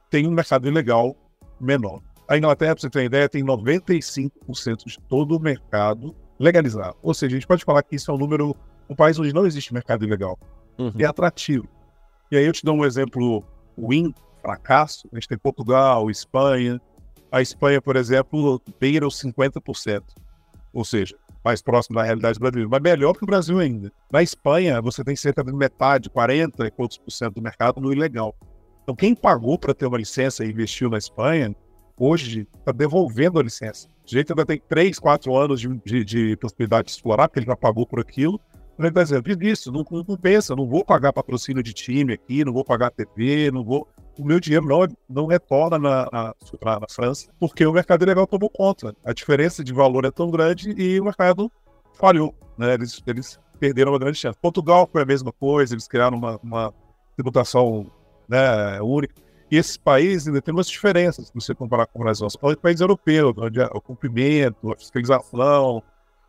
tem 0.08 0.28
um 0.28 0.30
mercado 0.30 0.68
ilegal 0.68 1.16
menor. 1.60 2.00
A 2.28 2.38
Inglaterra, 2.38 2.76
para 2.76 2.82
você 2.82 2.90
ter 2.90 3.00
uma 3.00 3.04
ideia, 3.04 3.28
tem 3.28 3.42
95% 3.42 4.86
de 4.86 4.98
todo 5.08 5.36
o 5.36 5.40
mercado 5.40 6.14
legalizado. 6.38 6.96
Ou 7.02 7.12
seja, 7.12 7.34
a 7.34 7.38
gente 7.40 7.48
pode 7.48 7.64
falar 7.64 7.82
que 7.82 7.96
isso 7.96 8.12
é 8.12 8.14
um 8.14 8.18
número, 8.18 8.54
um 8.88 8.94
país 8.94 9.18
onde 9.18 9.32
não 9.32 9.44
existe 9.44 9.74
mercado 9.74 10.04
ilegal. 10.04 10.38
Uhum. 10.78 10.92
É 11.00 11.04
atrativo. 11.04 11.68
E 12.30 12.36
aí 12.36 12.46
eu 12.46 12.52
te 12.52 12.64
dou 12.64 12.76
um 12.76 12.84
exemplo 12.84 13.44
win 13.76 14.14
fracasso. 14.42 15.08
A 15.12 15.16
gente 15.16 15.28
tem 15.28 15.38
Portugal, 15.38 16.10
Espanha. 16.10 16.80
A 17.30 17.40
Espanha, 17.40 17.80
por 17.80 17.96
exemplo, 17.96 18.60
beira 18.78 19.06
os 19.06 19.22
50%. 19.22 20.02
Ou 20.74 20.84
seja, 20.84 21.16
mais 21.44 21.62
próximo 21.62 21.96
da 21.96 22.02
realidade 22.02 22.38
brasileira, 22.38 22.68
mas 22.70 22.82
melhor 22.82 23.14
que 23.14 23.24
o 23.24 23.26
Brasil 23.26 23.58
ainda. 23.58 23.92
Na 24.10 24.22
Espanha, 24.22 24.80
você 24.80 25.02
tem 25.02 25.16
cerca 25.16 25.42
de 25.42 25.52
metade, 25.52 26.10
40 26.10 26.66
e 26.66 26.70
poucos 26.70 26.98
por 26.98 27.10
cento 27.10 27.34
do 27.34 27.42
mercado 27.42 27.80
no 27.80 27.92
ilegal. 27.92 28.34
Então, 28.82 28.94
quem 28.94 29.14
pagou 29.14 29.58
para 29.58 29.74
ter 29.74 29.86
uma 29.86 29.98
licença 29.98 30.44
e 30.44 30.50
investiu 30.50 30.90
na 30.90 30.98
Espanha, 30.98 31.54
hoje 31.96 32.48
está 32.58 32.72
devolvendo 32.72 33.38
a 33.38 33.42
licença. 33.42 33.88
O 34.04 34.10
jeito 34.10 34.32
ainda 34.32 34.44
tem 34.44 34.60
3, 34.68 34.98
4 34.98 35.36
anos 35.36 35.60
de, 35.60 35.68
de, 35.84 36.04
de, 36.04 36.36
possibilidade 36.36 36.86
de 36.86 36.92
explorar, 36.92 37.28
porque 37.28 37.40
ele 37.40 37.46
já 37.46 37.56
pagou 37.56 37.86
por 37.86 38.00
aquilo. 38.00 38.40
Ele 38.78 38.90
vai 38.90 39.04
dizer, 39.04 39.22
isso, 39.42 39.70
não, 39.70 39.84
não, 39.88 40.04
não 40.08 40.16
pensa, 40.16 40.56
não 40.56 40.66
vou 40.66 40.84
pagar 40.84 41.12
patrocínio 41.12 41.62
de 41.62 41.72
time 41.72 42.14
aqui, 42.14 42.44
não 42.44 42.52
vou 42.52 42.64
pagar 42.64 42.90
TV, 42.90 43.50
não 43.52 43.64
vou. 43.64 43.88
O 44.18 44.24
meu 44.24 44.38
dinheiro 44.38 44.66
não, 44.66 44.86
não 45.08 45.26
retorna 45.26 45.78
na, 45.78 46.08
na, 46.12 46.34
na 46.80 46.86
França, 46.88 47.30
porque 47.40 47.64
o 47.64 47.72
mercado 47.72 48.02
ilegal 48.02 48.26
tomou 48.26 48.50
conta. 48.50 48.94
A 49.04 49.12
diferença 49.12 49.64
de 49.64 49.72
valor 49.72 50.04
é 50.04 50.10
tão 50.10 50.30
grande 50.30 50.70
e 50.76 51.00
o 51.00 51.04
mercado 51.04 51.50
falhou. 51.94 52.34
Né? 52.58 52.74
Eles, 52.74 53.02
eles 53.06 53.40
perderam 53.58 53.92
uma 53.92 53.98
grande 53.98 54.18
chance. 54.18 54.38
Portugal 54.40 54.88
foi 54.90 55.02
a 55.02 55.06
mesma 55.06 55.32
coisa, 55.32 55.74
eles 55.74 55.88
criaram 55.88 56.18
uma, 56.18 56.38
uma 56.42 56.74
tributação 57.16 57.90
né, 58.28 58.80
única. 58.82 59.14
E 59.50 59.56
esses 59.56 59.76
países 59.76 60.28
ainda 60.28 60.40
têm 60.40 60.52
umas 60.52 60.66
diferenças, 60.66 61.26
se 61.26 61.34
você 61.34 61.54
comparar 61.54 61.86
com 61.86 61.98
o 61.98 62.02
Brasil. 62.02 62.26
Os 62.26 62.36
países 62.56 62.80
europeus, 62.80 63.34
onde 63.36 63.60
o 63.60 63.80
cumprimento, 63.80 64.72
a 64.72 64.76
fiscalização, 64.76 65.82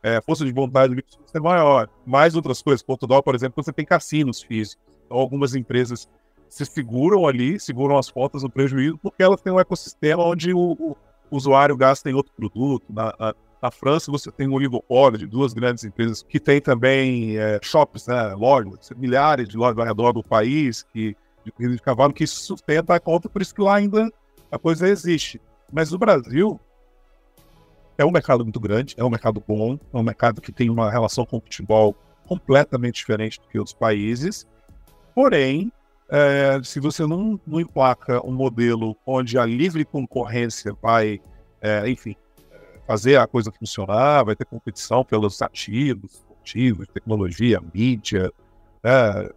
é, 0.04 0.18
a 0.18 0.22
força 0.22 0.44
de 0.44 0.52
vontade 0.52 0.94
é 1.34 1.40
maior. 1.40 1.90
Mais 2.06 2.36
outras 2.36 2.62
coisas. 2.62 2.84
Portugal, 2.84 3.24
por 3.24 3.34
exemplo, 3.34 3.63
você 3.63 3.72
tem 3.72 3.86
cassinos 3.86 4.42
físicos. 4.42 4.84
Então, 5.06 5.18
algumas 5.18 5.56
empresas 5.56 6.10
se 6.54 6.68
seguram 6.68 7.26
ali, 7.26 7.60
seguram 7.60 7.98
as 7.98 8.12
contas 8.12 8.44
no 8.44 8.50
prejuízo, 8.50 9.00
porque 9.00 9.24
elas 9.24 9.42
têm 9.42 9.52
um 9.52 9.60
ecossistema 9.60 10.24
onde 10.24 10.54
o, 10.54 10.60
o 10.60 10.96
usuário 11.32 11.76
gasta 11.76 12.12
em 12.12 12.14
outro 12.14 12.32
produto. 12.32 12.86
Na, 12.94 13.06
na, 13.20 13.34
na, 13.60 13.72
França, 13.72 14.12
você 14.12 14.32
tem 14.32 14.48
um 14.48 14.54
oligopólio 14.54 15.18
de 15.18 15.26
duas 15.26 15.52
grandes 15.52 15.84
empresas 15.84 16.22
que 16.22 16.40
tem 16.40 16.62
também 16.62 17.38
é, 17.40 17.60
shops, 17.64 18.06
né, 18.06 18.36
lojas, 18.36 18.92
milhares 18.96 19.50
de 19.50 19.58
lojas 19.58 19.80
ao 19.80 19.86
redor 19.86 20.14
do 20.14 20.22
país 20.22 20.84
que 20.84 21.18
de 21.44 21.52
corrida 21.52 21.76
de 21.76 21.82
cavalo, 21.82 22.14
que 22.14 22.28
sustenta 22.28 22.94
a 22.94 23.00
conta, 23.00 23.28
por 23.28 23.42
isso 23.42 23.54
que 23.54 23.62
lá 23.62 23.76
ainda 23.76 24.12
a 24.52 24.60
coisa 24.60 24.88
existe. 24.88 25.42
Mas 25.72 25.92
o 25.92 25.98
Brasil 25.98 26.60
é 27.98 28.06
um 28.06 28.12
mercado 28.12 28.46
muito 28.46 28.60
grande, 28.60 28.94
é 28.96 29.04
um 29.04 29.10
mercado 29.10 29.44
bom, 29.46 29.80
é 29.92 29.98
um 29.98 30.04
mercado 30.04 30.40
que 30.40 30.52
tem 30.52 30.70
uma 30.70 30.92
relação 30.92 31.26
com 31.26 31.38
o 31.38 31.42
futebol 31.42 31.96
completamente 32.28 32.98
diferente 32.98 33.42
do 33.42 33.48
que 33.48 33.58
outros 33.58 33.76
países. 33.76 34.46
Porém, 35.16 35.72
é, 36.10 36.62
se 36.64 36.80
você 36.80 37.06
não, 37.06 37.40
não 37.46 37.60
emplaca 37.60 38.26
um 38.26 38.32
modelo 38.32 38.96
onde 39.06 39.38
a 39.38 39.46
livre 39.46 39.86
concorrência 39.86 40.76
vai, 40.82 41.20
é, 41.62 41.90
enfim, 41.90 42.16
fazer 42.86 43.18
a 43.18 43.28
coisa 43.28 43.52
funcionar, 43.52 44.24
vai 44.24 44.36
ter 44.36 44.46
competição 44.46 45.04
pelos 45.04 45.42
ativos, 45.42 46.14
esportivos, 46.14 46.88
tecnologia, 46.94 47.62
mídia, 47.74 48.32
é, 48.84 49.34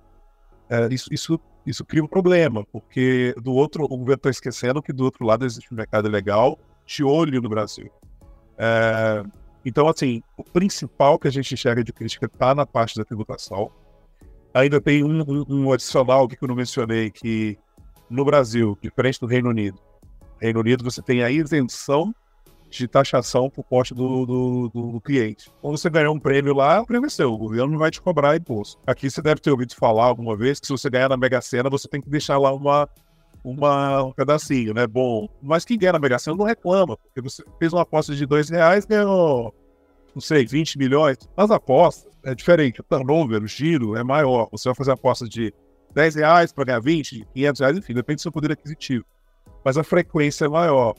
é 0.68 0.88
isso, 0.92 1.12
isso 1.12 1.40
isso 1.66 1.84
cria 1.84 2.02
um 2.02 2.06
problema, 2.06 2.64
porque 2.70 3.34
do 3.42 3.52
outro, 3.52 3.84
o 3.84 3.88
governo 3.88 4.14
está 4.14 4.30
esquecendo 4.30 4.80
que 4.80 4.92
do 4.92 5.02
outro 5.04 5.26
lado 5.26 5.44
existe 5.44 5.74
um 5.74 5.76
mercado 5.76 6.08
legal 6.08 6.56
de 6.86 7.02
olho 7.02 7.42
no 7.42 7.48
Brasil. 7.48 7.90
É, 8.56 9.24
então, 9.64 9.88
assim, 9.88 10.22
o 10.36 10.44
principal 10.44 11.18
que 11.18 11.26
a 11.26 11.30
gente 11.30 11.52
enxerga 11.52 11.82
de 11.82 11.92
crítica 11.92 12.26
está 12.26 12.54
na 12.54 12.64
parte 12.64 12.96
da 12.96 13.04
tributação. 13.04 13.72
Ainda 14.56 14.80
tem 14.80 15.04
um, 15.04 15.22
um, 15.50 15.70
adicional 15.70 16.26
que 16.26 16.38
eu 16.40 16.48
não 16.48 16.54
mencionei, 16.54 17.10
que 17.10 17.58
no 18.08 18.24
Brasil, 18.24 18.76
diferente 18.80 19.20
do 19.20 19.26
Reino 19.26 19.50
Unido, 19.50 19.78
Reino 20.40 20.60
Unido 20.60 20.82
você 20.82 21.02
tem 21.02 21.22
a 21.22 21.30
isenção 21.30 22.14
de 22.70 22.88
taxação 22.88 23.50
por 23.50 23.62
parte 23.64 23.92
do, 23.92 24.24
do, 24.24 24.68
do, 24.70 25.00
cliente. 25.02 25.50
Quando 25.60 25.76
você 25.76 25.90
ganhar 25.90 26.10
um 26.10 26.18
prêmio 26.18 26.54
lá, 26.54 26.80
o 26.80 26.86
prêmio 26.86 27.06
é 27.06 27.10
seu, 27.10 27.34
o 27.34 27.36
governo 27.36 27.72
não 27.72 27.78
vai 27.78 27.90
te 27.90 28.00
cobrar 28.00 28.34
imposto. 28.34 28.80
Aqui 28.86 29.10
você 29.10 29.20
deve 29.20 29.42
ter 29.42 29.50
ouvido 29.50 29.74
falar 29.74 30.06
alguma 30.06 30.34
vez 30.34 30.58
que 30.58 30.66
se 30.66 30.72
você 30.72 30.88
ganhar 30.88 31.10
na 31.10 31.18
Mega 31.18 31.42
Sena, 31.42 31.68
você 31.68 31.86
tem 31.86 32.00
que 32.00 32.08
deixar 32.08 32.38
lá 32.38 32.50
uma, 32.50 32.88
uma, 33.44 34.04
um 34.04 34.12
pedacinho, 34.12 34.72
né? 34.72 34.86
Bom, 34.86 35.28
mas 35.42 35.66
quem 35.66 35.76
ganha 35.76 35.92
na 35.92 35.98
Mega 35.98 36.18
Sena 36.18 36.34
não 36.34 36.46
reclama, 36.46 36.96
porque 36.96 37.20
você 37.20 37.44
fez 37.58 37.74
uma 37.74 37.82
aposta 37.82 38.14
de 38.14 38.24
dois 38.24 38.48
reais, 38.48 38.86
ganhou, 38.86 39.54
não 40.16 40.20
sei, 40.22 40.46
20 40.46 40.78
milhões. 40.78 41.18
As 41.36 41.50
apostas 41.50 42.10
é 42.24 42.34
diferente, 42.34 42.80
o 42.80 42.82
turnover, 42.82 43.42
o 43.42 43.46
giro 43.46 43.94
é 43.96 44.02
maior. 44.02 44.48
Você 44.50 44.66
vai 44.66 44.74
fazer 44.74 44.92
aposta 44.92 45.28
de 45.28 45.52
10 45.92 46.14
reais 46.14 46.54
para 46.54 46.64
ganhar 46.64 46.80
20, 46.80 47.28
500 47.34 47.60
reais, 47.60 47.76
enfim, 47.76 47.92
depende 47.92 48.16
do 48.16 48.22
seu 48.22 48.32
poder 48.32 48.50
aquisitivo. 48.50 49.04
Mas 49.62 49.76
a 49.76 49.84
frequência 49.84 50.46
é 50.46 50.48
maior. 50.48 50.94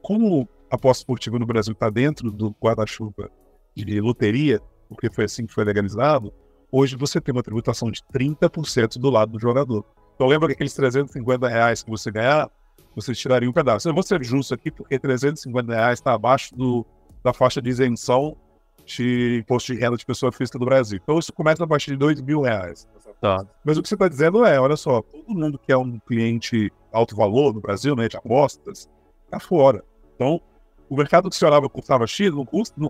Como 0.00 0.48
aposta 0.70 1.02
esportiva 1.02 1.38
no 1.38 1.44
Brasil 1.44 1.74
está 1.74 1.90
dentro 1.90 2.32
do 2.32 2.56
guarda-chuva 2.58 3.30
de 3.76 4.00
loteria, 4.00 4.62
porque 4.88 5.12
foi 5.12 5.24
assim 5.24 5.44
que 5.44 5.52
foi 5.52 5.64
legalizado, 5.64 6.32
hoje 6.72 6.96
você 6.96 7.20
tem 7.20 7.34
uma 7.34 7.42
tributação 7.42 7.90
de 7.90 8.00
30% 8.14 8.96
do 8.98 9.10
lado 9.10 9.32
do 9.32 9.38
jogador. 9.38 9.84
Então 10.14 10.26
lembra 10.26 10.48
que 10.48 10.54
aqueles 10.54 10.72
350 10.72 11.46
reais 11.46 11.82
que 11.82 11.90
você 11.90 12.10
ganhar, 12.10 12.50
você 12.96 13.14
tiraria 13.14 13.48
um 13.48 13.52
pedaço. 13.52 13.86
Eu 13.86 13.92
vou 13.92 14.02
ser 14.02 14.24
justo 14.24 14.54
aqui, 14.54 14.70
porque 14.70 14.98
350 14.98 15.70
reais 15.70 15.98
está 15.98 16.14
abaixo 16.14 16.56
do, 16.56 16.86
da 17.22 17.32
faixa 17.32 17.60
de 17.60 17.68
isenção 17.68 18.36
de 18.84 19.40
imposto 19.40 19.72
de 19.74 19.78
renda 19.78 19.96
de 19.96 20.06
pessoa 20.06 20.32
física 20.32 20.58
do 20.58 20.64
Brasil. 20.64 20.98
Então 21.02 21.18
isso 21.18 21.32
começa 21.32 21.62
a 21.62 21.66
partir 21.66 21.90
de 21.90 21.96
2 21.98 22.22
mil 22.22 22.40
reais. 22.40 22.88
Tá. 23.20 23.44
Mas 23.64 23.76
o 23.76 23.82
que 23.82 23.88
você 23.88 23.94
está 23.94 24.08
dizendo 24.08 24.44
é, 24.44 24.58
olha 24.58 24.76
só, 24.76 25.02
todo 25.02 25.28
mundo 25.28 25.58
que 25.58 25.72
é 25.72 25.76
um 25.76 25.98
cliente 25.98 26.72
alto 26.92 27.14
valor 27.14 27.52
no 27.52 27.60
Brasil, 27.60 27.94
né, 27.94 28.08
de 28.08 28.16
apostas, 28.16 28.88
está 29.24 29.38
fora. 29.38 29.84
Então, 30.14 30.40
o 30.88 30.96
mercado 30.96 31.28
que 31.28 31.36
se 31.36 31.44
olhava 31.44 31.68
custava 31.68 32.06
X, 32.06 32.32
não 32.32 32.46
custa, 32.46 32.74
não, 32.78 32.88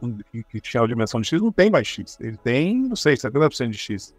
que 0.51 0.61
tinha 0.61 0.83
a 0.83 0.87
dimensão 0.87 1.21
de 1.21 1.29
X, 1.29 1.41
não 1.43 1.51
tem 1.51 1.71
mais 1.71 1.87
X. 1.87 2.17
Ele 2.21 2.37
tem, 2.37 2.77
não 2.77 2.97
sei, 2.97 3.15
70% 3.15 3.71
de 3.71 3.79
X. 3.79 4.15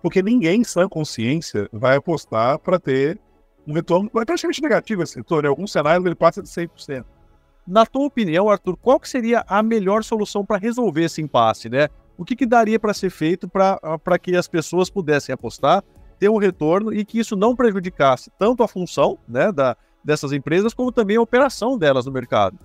Porque 0.00 0.22
ninguém, 0.22 0.62
sem 0.62 0.88
consciência, 0.88 1.68
vai 1.72 1.96
apostar 1.96 2.58
para 2.60 2.78
ter 2.78 3.18
um 3.66 3.72
retorno 3.72 4.08
praticamente 4.08 4.62
negativo 4.62 5.02
esse 5.02 5.16
retorno. 5.16 5.48
Em 5.48 5.50
alguns 5.50 5.72
cenários 5.72 6.06
ele 6.06 6.14
passa 6.14 6.42
de 6.42 6.48
100%. 6.48 7.04
Na 7.68 7.84
tua 7.84 8.06
opinião, 8.06 8.48
Arthur, 8.48 8.76
qual 8.78 8.98
que 8.98 9.08
seria 9.08 9.44
a 9.46 9.62
melhor 9.62 10.02
solução 10.02 10.44
para 10.44 10.56
resolver 10.56 11.04
esse 11.04 11.20
impasse, 11.20 11.68
né? 11.68 11.88
O 12.16 12.24
que, 12.24 12.34
que 12.34 12.46
daria 12.46 12.80
para 12.80 12.94
ser 12.94 13.10
feito 13.10 13.46
para 13.46 14.18
que 14.18 14.34
as 14.34 14.48
pessoas 14.48 14.88
pudessem 14.88 15.32
apostar, 15.32 15.84
ter 16.18 16.30
um 16.30 16.38
retorno 16.38 16.92
e 16.92 17.04
que 17.04 17.18
isso 17.18 17.36
não 17.36 17.54
prejudicasse 17.54 18.30
tanto 18.38 18.62
a 18.62 18.68
função 18.68 19.18
né, 19.28 19.52
da, 19.52 19.76
dessas 20.02 20.32
empresas, 20.32 20.72
como 20.72 20.90
também 20.90 21.16
a 21.16 21.20
operação 21.20 21.78
delas 21.78 22.06
no 22.06 22.12
mercado? 22.12 22.58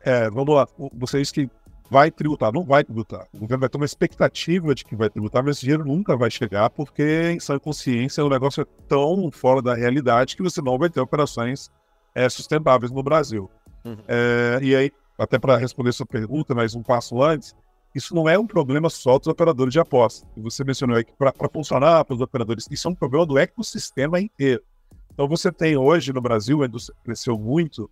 é, 0.00 0.30
vamos 0.30 0.54
lá, 0.54 0.66
vocês 0.94 1.30
que 1.30 1.48
vai 1.90 2.10
tributar, 2.10 2.52
não 2.52 2.64
vai 2.64 2.84
tributar. 2.84 3.26
O 3.32 3.38
governo 3.38 3.60
vai 3.60 3.68
ter 3.68 3.76
uma 3.76 3.84
expectativa 3.84 4.74
de 4.74 4.84
que 4.84 4.94
vai 4.94 5.10
tributar, 5.10 5.42
mas 5.42 5.56
esse 5.56 5.62
dinheiro 5.62 5.84
nunca 5.84 6.16
vai 6.16 6.30
chegar, 6.30 6.70
porque 6.70 7.32
em 7.32 7.40
sã 7.40 7.58
consciência 7.58 8.24
o 8.24 8.28
negócio 8.28 8.62
é 8.62 8.66
tão 8.88 9.30
fora 9.30 9.60
da 9.60 9.74
realidade 9.74 10.36
que 10.36 10.42
você 10.42 10.62
não 10.62 10.78
vai 10.78 10.88
ter 10.88 11.00
operações 11.00 11.70
é, 12.14 12.28
sustentáveis 12.28 12.90
no 12.92 13.02
Brasil. 13.02 13.50
Uhum. 13.84 13.96
É, 14.06 14.58
e 14.62 14.74
aí, 14.76 14.92
até 15.18 15.38
para 15.38 15.56
responder 15.56 15.92
sua 15.92 16.06
pergunta, 16.06 16.54
mas 16.54 16.74
um 16.74 16.82
passo 16.82 17.22
antes, 17.22 17.54
isso 17.94 18.14
não 18.14 18.28
é 18.28 18.38
um 18.38 18.46
problema 18.46 18.88
só 18.88 19.18
dos 19.18 19.28
operadores 19.28 19.72
de 19.72 19.80
aposta. 19.80 20.26
Você 20.36 20.62
mencionou 20.62 20.96
aí 20.96 21.04
que 21.04 21.12
para 21.16 21.32
funcionar 21.52 22.04
para 22.04 22.14
os 22.14 22.20
operadores, 22.20 22.66
isso 22.70 22.86
é 22.86 22.90
um 22.90 22.94
problema 22.94 23.26
do 23.26 23.38
ecossistema 23.38 24.20
inteiro. 24.20 24.62
Então 25.12 25.28
você 25.28 25.50
tem 25.50 25.76
hoje 25.76 26.12
no 26.12 26.20
Brasil, 26.20 26.62
a 26.62 26.66
indústria 26.66 26.96
cresceu 27.04 27.36
muito, 27.36 27.90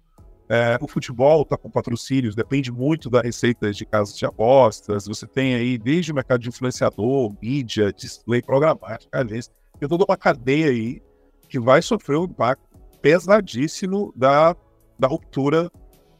é, 0.48 0.78
o 0.80 0.88
futebol 0.88 1.42
está 1.42 1.56
com 1.58 1.68
patrocínios, 1.70 2.34
depende 2.34 2.72
muito 2.72 3.10
da 3.10 3.20
receita 3.20 3.70
de 3.70 3.84
casas 3.84 4.16
de 4.16 4.24
apostas. 4.24 5.06
Você 5.06 5.26
tem 5.26 5.54
aí 5.54 5.76
desde 5.76 6.10
o 6.12 6.14
mercado 6.14 6.40
de 6.40 6.48
influenciador, 6.48 7.34
mídia, 7.42 7.92
display, 7.92 8.40
programática, 8.40 9.18
agência. 9.18 9.52
Tem 9.78 9.88
toda 9.88 10.04
uma 10.08 10.16
cadeia 10.16 10.70
aí 10.70 11.02
que 11.48 11.58
vai 11.58 11.82
sofrer 11.82 12.18
um 12.18 12.24
impacto 12.24 12.62
pesadíssimo 13.02 14.12
da, 14.16 14.56
da 14.98 15.08
ruptura, 15.08 15.70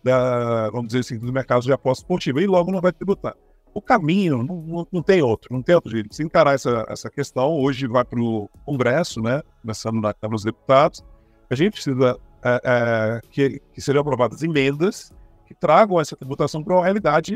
da, 0.03 0.71
vamos 0.71 0.89
dizer 0.89 1.01
assim, 1.01 1.19
do 1.19 1.33
mercado 1.33 1.63
de 1.63 1.73
apostas 1.73 2.03
esportiva. 2.03 2.41
E 2.41 2.47
logo 2.47 2.71
não 2.71 2.81
vai 2.81 2.93
tributar. 2.93 3.35
O 3.75 3.83
caminho 3.83 4.43
não, 4.43 4.57
não, 4.57 4.87
não, 4.91 5.03
tem 5.03 5.23
outro, 5.23 5.53
não 5.53 5.63
tem 5.63 5.75
outro 5.75 5.91
jeito. 5.91 6.15
Se 6.15 6.23
encarar 6.23 6.55
essa, 6.55 6.85
essa 6.89 7.11
questão, 7.11 7.57
hoje 7.59 7.87
vai 7.87 8.05
para 8.05 8.21
o 8.21 8.49
Congresso, 8.65 9.21
né? 9.21 9.43
Começando 9.61 10.01
na 10.01 10.15
Câmara 10.15 10.37
dos 10.37 10.45
Deputados. 10.45 11.05
A 11.51 11.55
gente 11.55 11.73
precisa 11.75 12.19
é, 12.45 12.61
é, 12.65 13.21
que, 13.31 13.61
que 13.73 13.81
seriam 13.81 14.03
aprovadas 14.03 14.43
emendas 14.43 15.13
que 15.47 15.55
tragam 15.55 16.01
essa 16.01 16.15
tributação 16.15 16.63
para 16.63 16.75
uma 16.75 16.85
realidade 16.85 17.35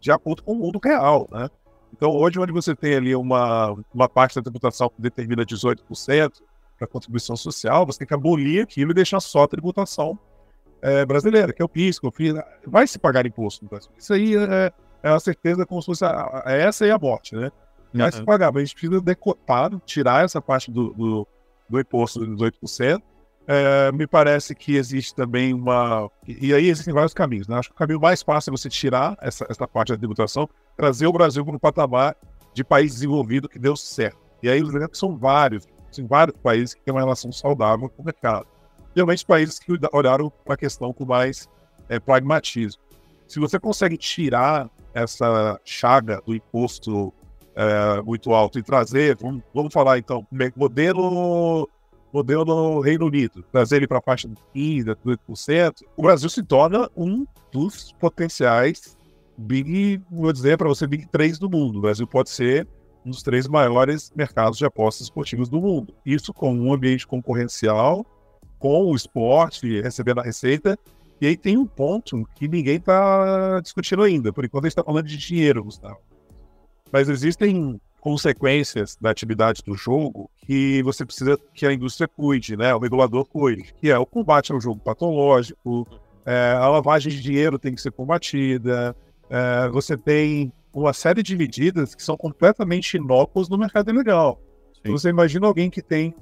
de 0.00 0.10
acordo 0.10 0.42
com 0.42 0.52
o 0.52 0.56
mundo 0.56 0.78
real, 0.82 1.26
né? 1.32 1.48
Então, 1.92 2.10
hoje, 2.10 2.38
onde 2.38 2.52
você 2.52 2.74
tem 2.74 2.94
ali 2.94 3.16
uma, 3.16 3.74
uma 3.94 4.08
parte 4.08 4.34
da 4.34 4.42
tributação 4.42 4.90
que 4.90 5.00
determina 5.00 5.46
18% 5.46 6.30
para 6.78 6.86
contribuição 6.86 7.34
social, 7.36 7.86
você 7.86 8.00
tem 8.00 8.06
que 8.06 8.12
abolir 8.12 8.62
aquilo 8.62 8.90
e 8.90 8.94
deixar 8.94 9.20
só 9.20 9.44
a 9.44 9.48
tributação 9.48 10.18
é, 10.82 11.04
brasileira, 11.04 11.52
que 11.52 11.62
é 11.62 11.64
o 11.64 11.68
PIS, 11.68 11.98
que 11.98 12.10
FIS, 12.10 12.34
vai 12.66 12.86
se 12.86 12.98
pagar 12.98 13.26
imposto 13.26 13.64
no 13.64 13.70
Brasil. 13.70 13.90
Isso 13.98 14.12
aí 14.12 14.36
é, 14.36 14.72
é 15.02 15.08
a 15.08 15.20
certeza 15.20 15.66
como 15.66 15.80
se 15.80 15.86
fosse 15.86 16.04
a, 16.04 16.42
a, 16.44 16.52
essa 16.52 16.86
e 16.86 16.90
a 16.90 16.98
morte, 16.98 17.34
né? 17.34 17.50
Vai 17.94 18.06
uhum. 18.06 18.12
se 18.12 18.24
pagar, 18.24 18.52
mas 18.52 18.62
a 18.62 18.64
gente 18.66 18.74
precisa 18.74 19.00
decotar, 19.00 19.70
tirar 19.86 20.24
essa 20.24 20.40
parte 20.40 20.70
do, 20.70 20.92
do, 20.92 21.26
do 21.68 21.80
imposto 21.80 22.24
dos 22.26 22.52
18%, 22.62 23.00
é, 23.46 23.92
me 23.92 24.06
parece 24.06 24.54
que 24.54 24.76
existe 24.76 25.14
também 25.14 25.54
uma. 25.54 26.10
E 26.26 26.52
aí 26.52 26.68
existem 26.68 26.92
vários 26.92 27.14
caminhos. 27.14 27.46
Né? 27.46 27.56
Acho 27.56 27.68
que 27.68 27.74
o 27.74 27.78
caminho 27.78 28.00
mais 28.00 28.22
fácil 28.22 28.50
é 28.50 28.56
você 28.56 28.68
tirar 28.68 29.16
essa, 29.20 29.46
essa 29.48 29.68
parte 29.68 29.92
da 29.92 29.98
tributação, 29.98 30.48
trazer 30.76 31.06
o 31.06 31.12
Brasil 31.12 31.44
para 31.44 31.54
um 31.54 31.58
patamar 31.58 32.16
de 32.52 32.64
país 32.64 32.94
desenvolvido 32.94 33.48
que 33.48 33.58
deu 33.58 33.76
certo. 33.76 34.18
E 34.42 34.48
aí 34.48 34.60
os 34.62 34.74
exemplos 34.74 34.98
são 34.98 35.16
vários. 35.16 35.66
Tem 35.94 36.06
vários 36.06 36.36
países 36.38 36.74
que 36.74 36.82
têm 36.82 36.92
uma 36.92 37.00
relação 37.00 37.30
saudável 37.30 37.88
com 37.88 38.02
o 38.02 38.04
mercado. 38.04 38.46
Geralmente 38.96 39.26
países 39.26 39.58
que 39.58 39.78
olharam 39.92 40.32
para 40.42 40.54
a 40.54 40.56
questão 40.56 40.90
com 40.90 41.04
mais 41.04 41.46
é, 41.86 42.00
pragmatismo. 42.00 42.80
Se 43.28 43.38
você 43.38 43.60
consegue 43.60 43.98
tirar 43.98 44.70
essa 44.94 45.60
chaga 45.62 46.22
do 46.24 46.34
imposto 46.34 47.12
é, 47.54 48.00
muito 48.00 48.32
alto 48.32 48.58
e 48.58 48.62
trazer, 48.62 49.14
vamos, 49.20 49.42
vamos 49.54 49.74
falar 49.74 49.98
então, 49.98 50.26
modelo 50.56 51.68
modelo 52.10 52.80
Reino 52.80 53.04
Unido, 53.06 53.44
trazer 53.52 53.76
ele 53.76 53.86
para 53.86 53.98
a 53.98 54.02
faixa 54.02 54.26
de 54.26 54.34
15%, 54.54 54.96
18%, 55.28 55.82
o 55.94 56.02
Brasil 56.02 56.30
se 56.30 56.42
torna 56.42 56.88
um 56.96 57.26
dos 57.52 57.92
potenciais 58.00 58.96
Big, 59.36 60.00
vou 60.10 60.32
dizer 60.32 60.56
para 60.56 60.68
você, 60.68 60.86
Big 60.86 61.06
3 61.08 61.38
do 61.38 61.50
mundo. 61.50 61.78
O 61.78 61.82
Brasil 61.82 62.06
pode 62.06 62.30
ser 62.30 62.66
um 63.04 63.10
dos 63.10 63.22
três 63.22 63.46
maiores 63.46 64.10
mercados 64.16 64.56
de 64.56 64.64
apostas 64.64 65.08
esportivas 65.08 65.48
do 65.48 65.60
mundo. 65.60 65.94
Isso 66.06 66.32
com 66.32 66.54
um 66.54 66.72
ambiente 66.72 67.06
concorrencial, 67.06 68.06
com 68.66 68.90
o 68.90 68.96
esporte 68.96 69.80
recebendo 69.80 70.18
a 70.18 70.24
receita. 70.24 70.76
E 71.20 71.26
aí 71.28 71.36
tem 71.36 71.56
um 71.56 71.64
ponto 71.64 72.28
que 72.34 72.48
ninguém 72.48 72.78
está 72.78 73.60
discutindo 73.60 74.02
ainda. 74.02 74.32
Por 74.32 74.44
enquanto 74.44 74.64
a 74.64 74.66
gente 74.66 74.72
está 74.72 74.82
falando 74.82 75.06
de 75.06 75.16
dinheiro, 75.16 75.62
Gustavo. 75.62 75.98
Mas 76.90 77.08
existem 77.08 77.80
consequências 78.00 78.96
da 79.00 79.10
atividade 79.10 79.62
do 79.64 79.76
jogo 79.76 80.28
que 80.38 80.82
você 80.82 81.06
precisa 81.06 81.38
que 81.54 81.64
a 81.64 81.72
indústria 81.72 82.08
cuide, 82.08 82.56
né? 82.56 82.74
O 82.74 82.80
regulador 82.80 83.24
cuide, 83.24 83.72
que 83.80 83.88
é 83.88 83.96
o 83.96 84.04
combate 84.04 84.50
ao 84.50 84.60
jogo 84.60 84.80
patológico, 84.80 85.86
é, 86.24 86.56
a 86.58 86.68
lavagem 86.68 87.12
de 87.12 87.22
dinheiro 87.22 87.60
tem 87.60 87.72
que 87.72 87.80
ser 87.80 87.92
combatida, 87.92 88.96
é, 89.30 89.68
você 89.68 89.96
tem 89.96 90.52
uma 90.74 90.92
série 90.92 91.22
de 91.22 91.36
medidas 91.36 91.94
que 91.94 92.02
são 92.02 92.16
completamente 92.16 92.96
inócuas 92.96 93.48
no 93.48 93.56
mercado 93.56 93.90
ilegal. 93.90 94.40
Sim. 94.84 94.90
Você 94.90 95.08
imagina 95.08 95.46
alguém 95.46 95.70
que 95.70 95.80
tem 95.80 96.14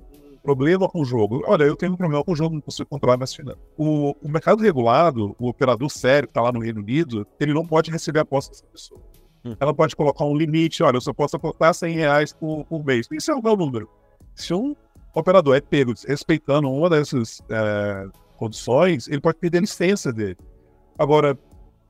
problema 0.45 0.87
com 0.89 1.01
o 1.01 1.05
jogo. 1.05 1.43
Olha, 1.47 1.65
eu 1.65 1.75
tenho 1.75 1.95
um 1.95 1.97
problema 1.97 2.23
com 2.23 2.33
o 2.33 2.37
jogo, 2.37 2.55
não 2.55 2.61
consigo 2.61 2.89
controlar 2.89 3.17
mais 3.17 3.35
finanças. 3.35 3.63
O, 3.79 4.15
o 4.23 4.29
mercado 4.29 4.63
regulado, 4.63 5.35
o 5.39 5.49
operador 5.49 5.89
sério 5.89 6.29
que 6.29 6.33
está 6.33 6.43
lá 6.43 6.53
no 6.53 6.61
Reino 6.61 6.81
Unido, 6.81 7.27
ele 7.41 7.55
não 7.55 7.67
pode 7.67 7.91
receber 7.91 8.21
aposta 8.21 8.53
dessa 8.53 8.67
pessoa. 8.67 9.01
Hum. 9.45 9.57
Ela 9.59 9.73
pode 9.73 9.97
colocar 9.97 10.25
um 10.27 10.37
limite, 10.37 10.83
olha, 10.83 10.99
eu 10.99 11.01
só 11.01 11.15
posso 11.15 11.37
apostar 11.37 11.75
100 11.75 11.95
reais 11.95 12.33
por, 12.33 12.65
por 12.67 12.85
mês. 12.85 13.09
Isso 13.11 13.31
é 13.31 13.35
o 13.35 13.43
meu 13.43 13.57
número. 13.57 13.89
Se 14.35 14.53
um 14.53 14.77
operador 15.15 15.57
é 15.57 15.61
pego 15.61 15.95
respeitando 16.07 16.71
uma 16.71 16.91
dessas 16.91 17.41
é, 17.49 18.07
condições, 18.37 19.09
ele 19.09 19.21
pode 19.21 19.39
perder 19.39 19.59
a 19.59 19.61
licença 19.63 20.13
dele. 20.13 20.37
Agora, 20.99 21.39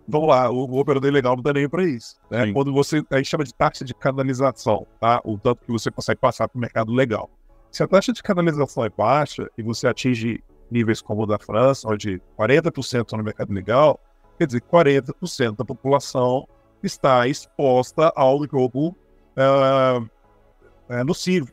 vamos 0.06 0.28
lá, 0.28 0.48
o, 0.48 0.70
o 0.70 0.78
operador 0.78 1.08
ilegal 1.08 1.34
não 1.34 1.42
dá 1.42 1.52
nem 1.52 1.68
para 1.68 1.84
isso. 1.84 2.16
Né? 2.30 2.52
Quando 2.52 2.72
você, 2.72 3.02
a 3.10 3.16
gente 3.16 3.28
chama 3.28 3.44
de 3.44 3.52
taxa 3.52 3.84
de 3.84 3.94
canalização, 3.94 4.86
tá? 5.00 5.20
o 5.24 5.36
tanto 5.38 5.64
que 5.64 5.72
você 5.72 5.90
consegue 5.90 6.20
passar 6.20 6.48
para 6.48 6.56
o 6.56 6.60
mercado 6.60 6.92
legal. 6.92 7.28
Se 7.74 7.82
a 7.82 7.88
taxa 7.88 8.12
de 8.12 8.22
canalização 8.22 8.84
é 8.84 8.88
baixa 8.88 9.50
e 9.58 9.62
você 9.64 9.88
atinge 9.88 10.44
níveis 10.70 11.02
como 11.02 11.24
o 11.24 11.26
da 11.26 11.40
França, 11.40 11.88
onde 11.88 12.22
40% 12.38 13.16
no 13.16 13.24
mercado 13.24 13.52
legal, 13.52 13.98
quer 14.38 14.46
dizer, 14.46 14.60
40% 14.60 15.56
da 15.56 15.64
população 15.64 16.46
está 16.84 17.26
exposta 17.26 18.12
ao 18.14 18.46
jogo 18.46 18.96
uh, 19.36 20.00
uh, 20.00 21.04
nocivo. 21.04 21.50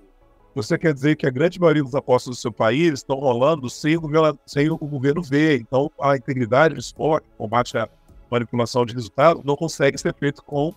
Você 0.54 0.78
quer 0.78 0.94
dizer 0.94 1.16
que 1.16 1.25
a 1.25 1.32
grande 1.32 1.60
maioria 1.60 1.82
dos 1.82 1.96
apostas 1.96 2.36
do 2.36 2.40
seu 2.40 2.51
país 2.51 2.94
estão 2.94 3.16
rolando 3.16 3.68
sem 3.68 3.98
o, 3.98 4.01
governo, 4.01 4.40
sem 4.46 4.70
o 4.70 4.78
governo 4.78 5.24
ver. 5.24 5.60
Então, 5.60 5.90
a 6.00 6.16
integridade 6.16 6.75
do 6.75 6.80
esporte, 6.80 7.28
combate 7.36 7.75
à 7.80 7.90
manipulação 8.30 8.86
de 8.86 8.94
resultados, 8.94 9.44
não 9.44 9.56
consegue 9.56 9.98
ser 9.98 10.13
feito 10.13 10.44
com 10.44 10.72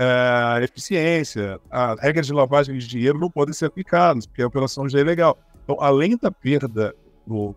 uh, 0.00 0.62
eficiência. 0.62 1.60
As 1.70 2.00
regras 2.00 2.26
de 2.26 2.32
lavagem 2.32 2.76
de 2.78 2.86
dinheiro 2.86 3.18
não 3.18 3.30
podem 3.30 3.52
ser 3.52 3.66
aplicadas, 3.66 4.26
porque 4.26 4.42
a 4.42 4.46
operação 4.46 4.88
já 4.88 5.00
é 5.00 5.04
legal. 5.04 5.38
Então, 5.62 5.76
além 5.80 6.16
da 6.16 6.30
perda 6.30 6.94
do 7.26 7.54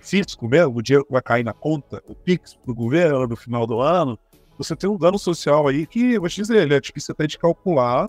fisco 0.00 0.48
mesmo, 0.48 0.76
o 0.76 0.82
dinheiro 0.82 1.04
que 1.04 1.12
vai 1.12 1.22
cair 1.22 1.44
na 1.44 1.52
conta, 1.52 2.02
o 2.06 2.14
PIX 2.14 2.54
para 2.54 2.70
o 2.70 2.74
governo 2.74 3.26
no 3.26 3.36
final 3.36 3.66
do 3.66 3.80
ano, 3.80 4.18
você 4.56 4.76
tem 4.76 4.88
um 4.88 4.96
dano 4.96 5.18
social 5.18 5.66
aí 5.66 5.86
que, 5.86 6.18
vou 6.18 6.28
te 6.28 6.36
dizer, 6.36 6.62
ele 6.62 6.74
é 6.74 6.80
difícil 6.80 7.12
até 7.12 7.26
de 7.26 7.38
calcular. 7.38 8.08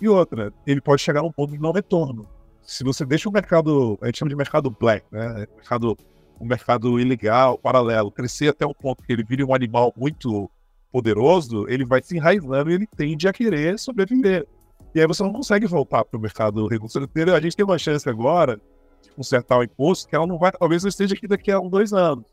E 0.00 0.08
outra, 0.08 0.52
ele 0.66 0.80
pode 0.80 1.00
chegar 1.00 1.20
a 1.20 1.22
um 1.22 1.30
ponto 1.30 1.52
de 1.52 1.58
não 1.58 1.70
retorno. 1.70 2.28
Se 2.62 2.82
você 2.82 3.04
deixa 3.04 3.28
o 3.28 3.32
mercado, 3.32 3.98
a 4.02 4.06
gente 4.06 4.18
chama 4.18 4.28
de 4.28 4.36
mercado 4.36 4.70
black, 4.70 5.06
né? 5.10 5.46
Mercado, 5.56 5.96
um 6.40 6.46
mercado 6.46 6.98
ilegal, 6.98 7.56
paralelo, 7.56 8.10
crescer 8.10 8.48
até 8.48 8.66
um 8.66 8.74
ponto 8.74 9.02
que 9.02 9.12
ele 9.12 9.22
vire 9.22 9.44
um 9.44 9.54
animal 9.54 9.92
muito 9.96 10.50
poderoso, 10.92 11.66
ele 11.68 11.84
vai 11.84 12.02
se 12.02 12.16
enraizando 12.16 12.70
e 12.70 12.74
ele 12.74 12.86
tende 12.86 13.26
a 13.26 13.32
querer 13.32 13.78
sobreviver. 13.78 14.46
E 14.94 15.00
aí 15.00 15.06
você 15.06 15.22
não 15.22 15.32
consegue 15.32 15.66
voltar 15.66 16.04
para 16.04 16.18
o 16.18 16.20
mercado 16.20 16.66
regulatório. 16.66 17.34
A 17.34 17.40
gente 17.40 17.56
tem 17.56 17.64
uma 17.64 17.78
chance 17.78 18.06
agora 18.08 18.60
de 19.02 19.10
consertar 19.12 19.58
o 19.58 19.62
imposto 19.62 20.06
que 20.06 20.14
ela 20.14 20.26
não 20.26 20.38
vai, 20.38 20.52
talvez 20.52 20.82
não 20.82 20.90
esteja 20.90 21.14
aqui 21.14 21.26
daqui 21.26 21.50
a 21.50 21.58
um, 21.58 21.68
dois 21.68 21.92
anos. 21.94 22.24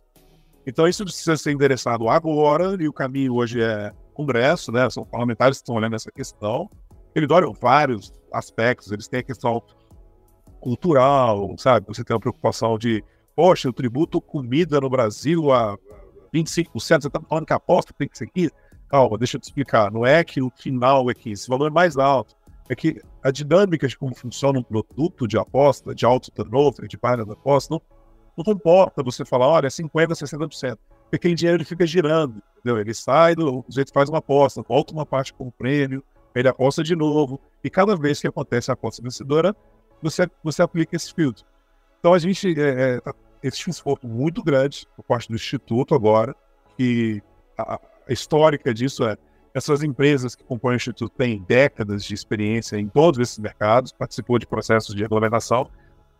Então 0.68 0.88
isso 0.88 1.04
precisa 1.04 1.38
ser 1.38 1.52
endereçado 1.52 2.10
agora, 2.10 2.76
e 2.80 2.88
o 2.88 2.94
caminho 2.94 3.36
hoje 3.36 3.62
é 3.62 3.94
Congresso, 4.14 4.72
né? 4.72 4.90
São 4.90 5.06
parlamentares 5.06 5.58
que 5.58 5.62
estão 5.62 5.76
olhando 5.76 5.96
essa 5.96 6.12
questão. 6.12 6.70
Eles 7.16 7.32
olham 7.32 7.54
vários 7.54 8.14
aspectos, 8.32 8.92
eles 8.92 9.08
têm 9.08 9.22
a 9.22 9.24
questão 9.24 9.64
cultural, 10.60 11.56
sabe? 11.58 11.88
Você 11.88 12.04
tem 12.04 12.16
a 12.16 12.20
preocupação 12.20 12.78
de, 12.78 13.02
poxa, 13.34 13.70
o 13.70 13.74
tributo 13.74 14.20
comida 14.20 14.82
no 14.82 14.90
Brasil 14.90 15.52
a 15.52 15.78
25%, 16.34 16.72
você 16.74 16.94
está 16.96 17.22
falando 17.22 17.46
que 17.46 17.54
a 17.54 17.58
aposta 17.58 17.94
tem 17.98 18.08
que 18.08 18.18
ser 18.18 18.26
aqui? 18.26 18.50
Calma, 18.88 19.18
deixa 19.18 19.38
eu 19.38 19.42
te 19.42 19.46
explicar. 19.46 19.92
Não 19.92 20.06
é 20.06 20.24
que 20.24 20.42
o 20.42 20.52
final 20.56 21.10
é 21.10 21.14
que 21.14 21.32
esse 21.32 21.48
valor 21.48 21.68
é 21.68 21.74
mais 21.74 21.98
alto. 21.98 22.36
É 22.68 22.76
que 22.76 23.02
a 23.24 23.32
dinâmica 23.32 23.88
de 23.88 23.98
como 23.98 24.16
funciona 24.16 24.60
um 24.60 24.64
produto 24.64 25.28
de 25.28 25.38
aposta, 25.38 25.94
de 25.94 26.06
alto 26.06 26.32
turnover, 26.32 26.88
de 26.88 26.98
página 26.98 27.26
de 27.26 27.32
aposta, 27.32 27.74
não 27.74 27.82
não 28.40 28.44
comporta 28.44 29.04
você 29.04 29.26
falar, 29.26 29.48
olha, 29.48 29.68
50%, 29.68 30.12
60%. 30.12 30.78
Porque 31.04 31.16
aquele 31.18 31.36
dinheiro 31.36 31.58
ele 31.58 31.66
fica 31.66 31.86
girando, 31.86 32.42
entendeu? 32.58 32.80
Ele 32.80 32.94
sai, 32.94 33.34
o 33.38 33.66
jeito 33.68 33.92
faz 33.92 34.08
uma 34.08 34.20
aposta, 34.20 34.62
volta 34.62 34.94
uma 34.94 35.06
parte 35.06 35.34
com 35.34 35.48
o 35.48 35.52
prêmio, 35.52 36.02
ele 36.34 36.48
aposta 36.48 36.82
de 36.82 36.96
novo. 36.96 37.42
E 37.62 37.70
cada 37.70 37.98
vez 37.98 38.22
que 38.22 38.28
acontece 38.28 38.72
a 38.72 38.76
aposta 38.76 39.02
vencedora, 39.04 39.54
você, 40.02 40.30
você 40.42 40.62
aplica 40.62 40.96
esse 40.96 41.14
filtro. 41.14 41.44
Então 42.00 42.14
a 42.14 42.20
gente, 42.20 42.58
é, 42.58 42.96
é, 42.96 43.02
tá, 43.02 43.14
existe 43.44 43.70
um 43.70 43.72
esforço 43.72 44.08
muito 44.08 44.44
grande 44.44 44.88
por 44.96 45.04
parte 45.04 45.30
do 45.30 45.36
Instituto 45.36 45.96
agora, 45.96 46.36
que 46.78 47.22
a, 47.58 47.76
a 47.76 48.14
histórica 48.14 48.74
disso 48.74 49.06
é 49.06 49.18
essas 49.54 49.82
empresas 49.84 50.36
que 50.36 50.44
compõem 50.44 50.74
o 50.74 50.78
Instituto 50.78 51.12
têm 51.18 51.44
décadas 51.48 52.04
de 52.04 52.14
experiência 52.14 52.78
em 52.78 52.88
todos 52.88 53.20
esses 53.20 53.40
mercados, 53.40 53.92
participou 53.92 54.38
de 54.38 54.46
processos 54.46 54.94
de 54.94 55.02
regulamentação, 55.02 55.70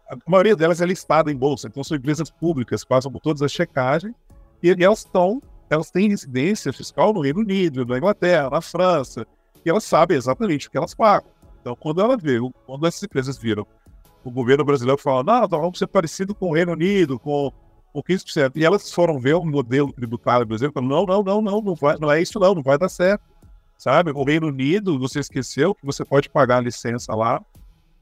a 0.10 0.18
maioria 0.28 0.56
delas 0.56 0.82
é 0.82 0.86
listada 0.86 1.32
em 1.32 1.36
bolsa, 1.36 1.68
então 1.68 1.84
são 1.84 1.96
empresas 1.96 2.32
públicas, 2.32 2.84
passam 2.84 3.12
por 3.12 3.22
todas 3.22 3.44
as 3.44 3.52
checagens, 3.52 4.16
e 4.62 4.72
elas 4.84 5.00
estão, 5.00 5.42
elas 5.70 5.92
têm 5.92 6.10
residência 6.10 6.74
fiscal 6.74 7.14
no 7.14 7.22
Reino 7.22 7.42
Unido, 7.42 7.86
na 7.86 7.98
Inglaterra, 7.98 8.50
na 8.50 8.62
França, 8.62 9.26
e 9.64 9.70
elas 9.70 9.84
sabem 9.84 10.18
exatamente 10.18 10.68
o 10.68 10.72
que 10.72 10.78
elas 10.78 10.96
pagam. 10.96 11.30
Então, 11.62 11.76
quando 11.76 12.02
ela 12.02 12.18
vê, 12.18 12.40
quando 12.66 12.88
essas 12.88 13.04
empresas 13.04 13.38
viram 13.38 13.68
o 14.24 14.32
governo 14.32 14.66
brasileiro 14.66 15.02
falando, 15.02 15.28
não, 15.28 15.42
nós 15.42 15.50
vamos 15.50 15.80
ser 15.80 15.88
parecido 15.88 16.36
com 16.36 16.50
o 16.50 16.54
Reino 16.54 16.74
Unido, 16.74 17.20
com, 17.20 17.52
com 17.94 18.04
15%, 18.04 18.52
e 18.56 18.66
elas 18.66 18.92
foram 18.92 19.20
ver 19.20 19.36
o 19.36 19.46
modelo 19.46 19.92
tributário 19.94 20.46
brasileiro, 20.46 20.74
falaram, 20.74 21.06
não, 21.06 21.06
não, 21.06 21.24
não, 21.24 21.42
não, 21.42 21.62
não, 21.62 21.76
vai, 21.76 21.98
não 21.98 22.12
é 22.12 22.22
isso 22.22 22.40
não, 22.40 22.56
não 22.56 22.64
vai 22.64 22.78
dar 22.78 22.90
certo. 22.90 23.24
Sabe, 23.78 24.12
o 24.12 24.24
Reino 24.26 24.48
Unido, 24.48 25.00
você 25.00 25.20
esqueceu 25.20 25.74
que 25.74 25.86
você 25.86 26.04
pode 26.04 26.30
pagar 26.30 26.58
a 26.58 26.62
licença 26.62 27.16
lá, 27.16 27.42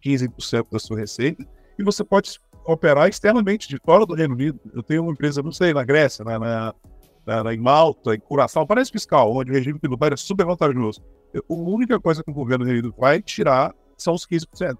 15% 0.03 0.65
da 0.71 0.79
sua 0.79 0.97
receita, 0.97 1.45
e 1.77 1.83
você 1.83 2.03
pode 2.03 2.39
operar 2.65 3.07
externamente 3.07 3.69
de 3.69 3.77
fora 3.85 4.03
do 4.03 4.15
Reino 4.15 4.33
Unido. 4.33 4.59
Eu 4.73 4.81
tenho 4.81 5.03
uma 5.03 5.11
empresa, 5.11 5.43
não 5.43 5.51
sei, 5.51 5.75
na 5.75 5.83
Grécia, 5.83 6.25
na, 6.25 6.39
na, 6.39 6.73
na 7.43 7.53
em 7.53 7.59
Malta, 7.59 8.15
em 8.15 8.19
Curaçao, 8.19 8.65
parece 8.65 8.91
fiscal, 8.91 9.31
onde 9.31 9.51
o 9.51 9.53
regime 9.53 9.77
tributário 9.77 10.15
é 10.15 10.17
super 10.17 10.47
vantajoso. 10.47 10.99
A 11.35 11.53
única 11.53 11.99
coisa 11.99 12.23
que 12.23 12.31
o 12.31 12.33
governo 12.33 12.65
do 12.65 12.69
Reino 12.69 12.87
Unido 12.87 12.95
vai 12.97 13.21
tirar 13.21 13.75
são 13.95 14.15
os 14.15 14.25
15%. 14.25 14.77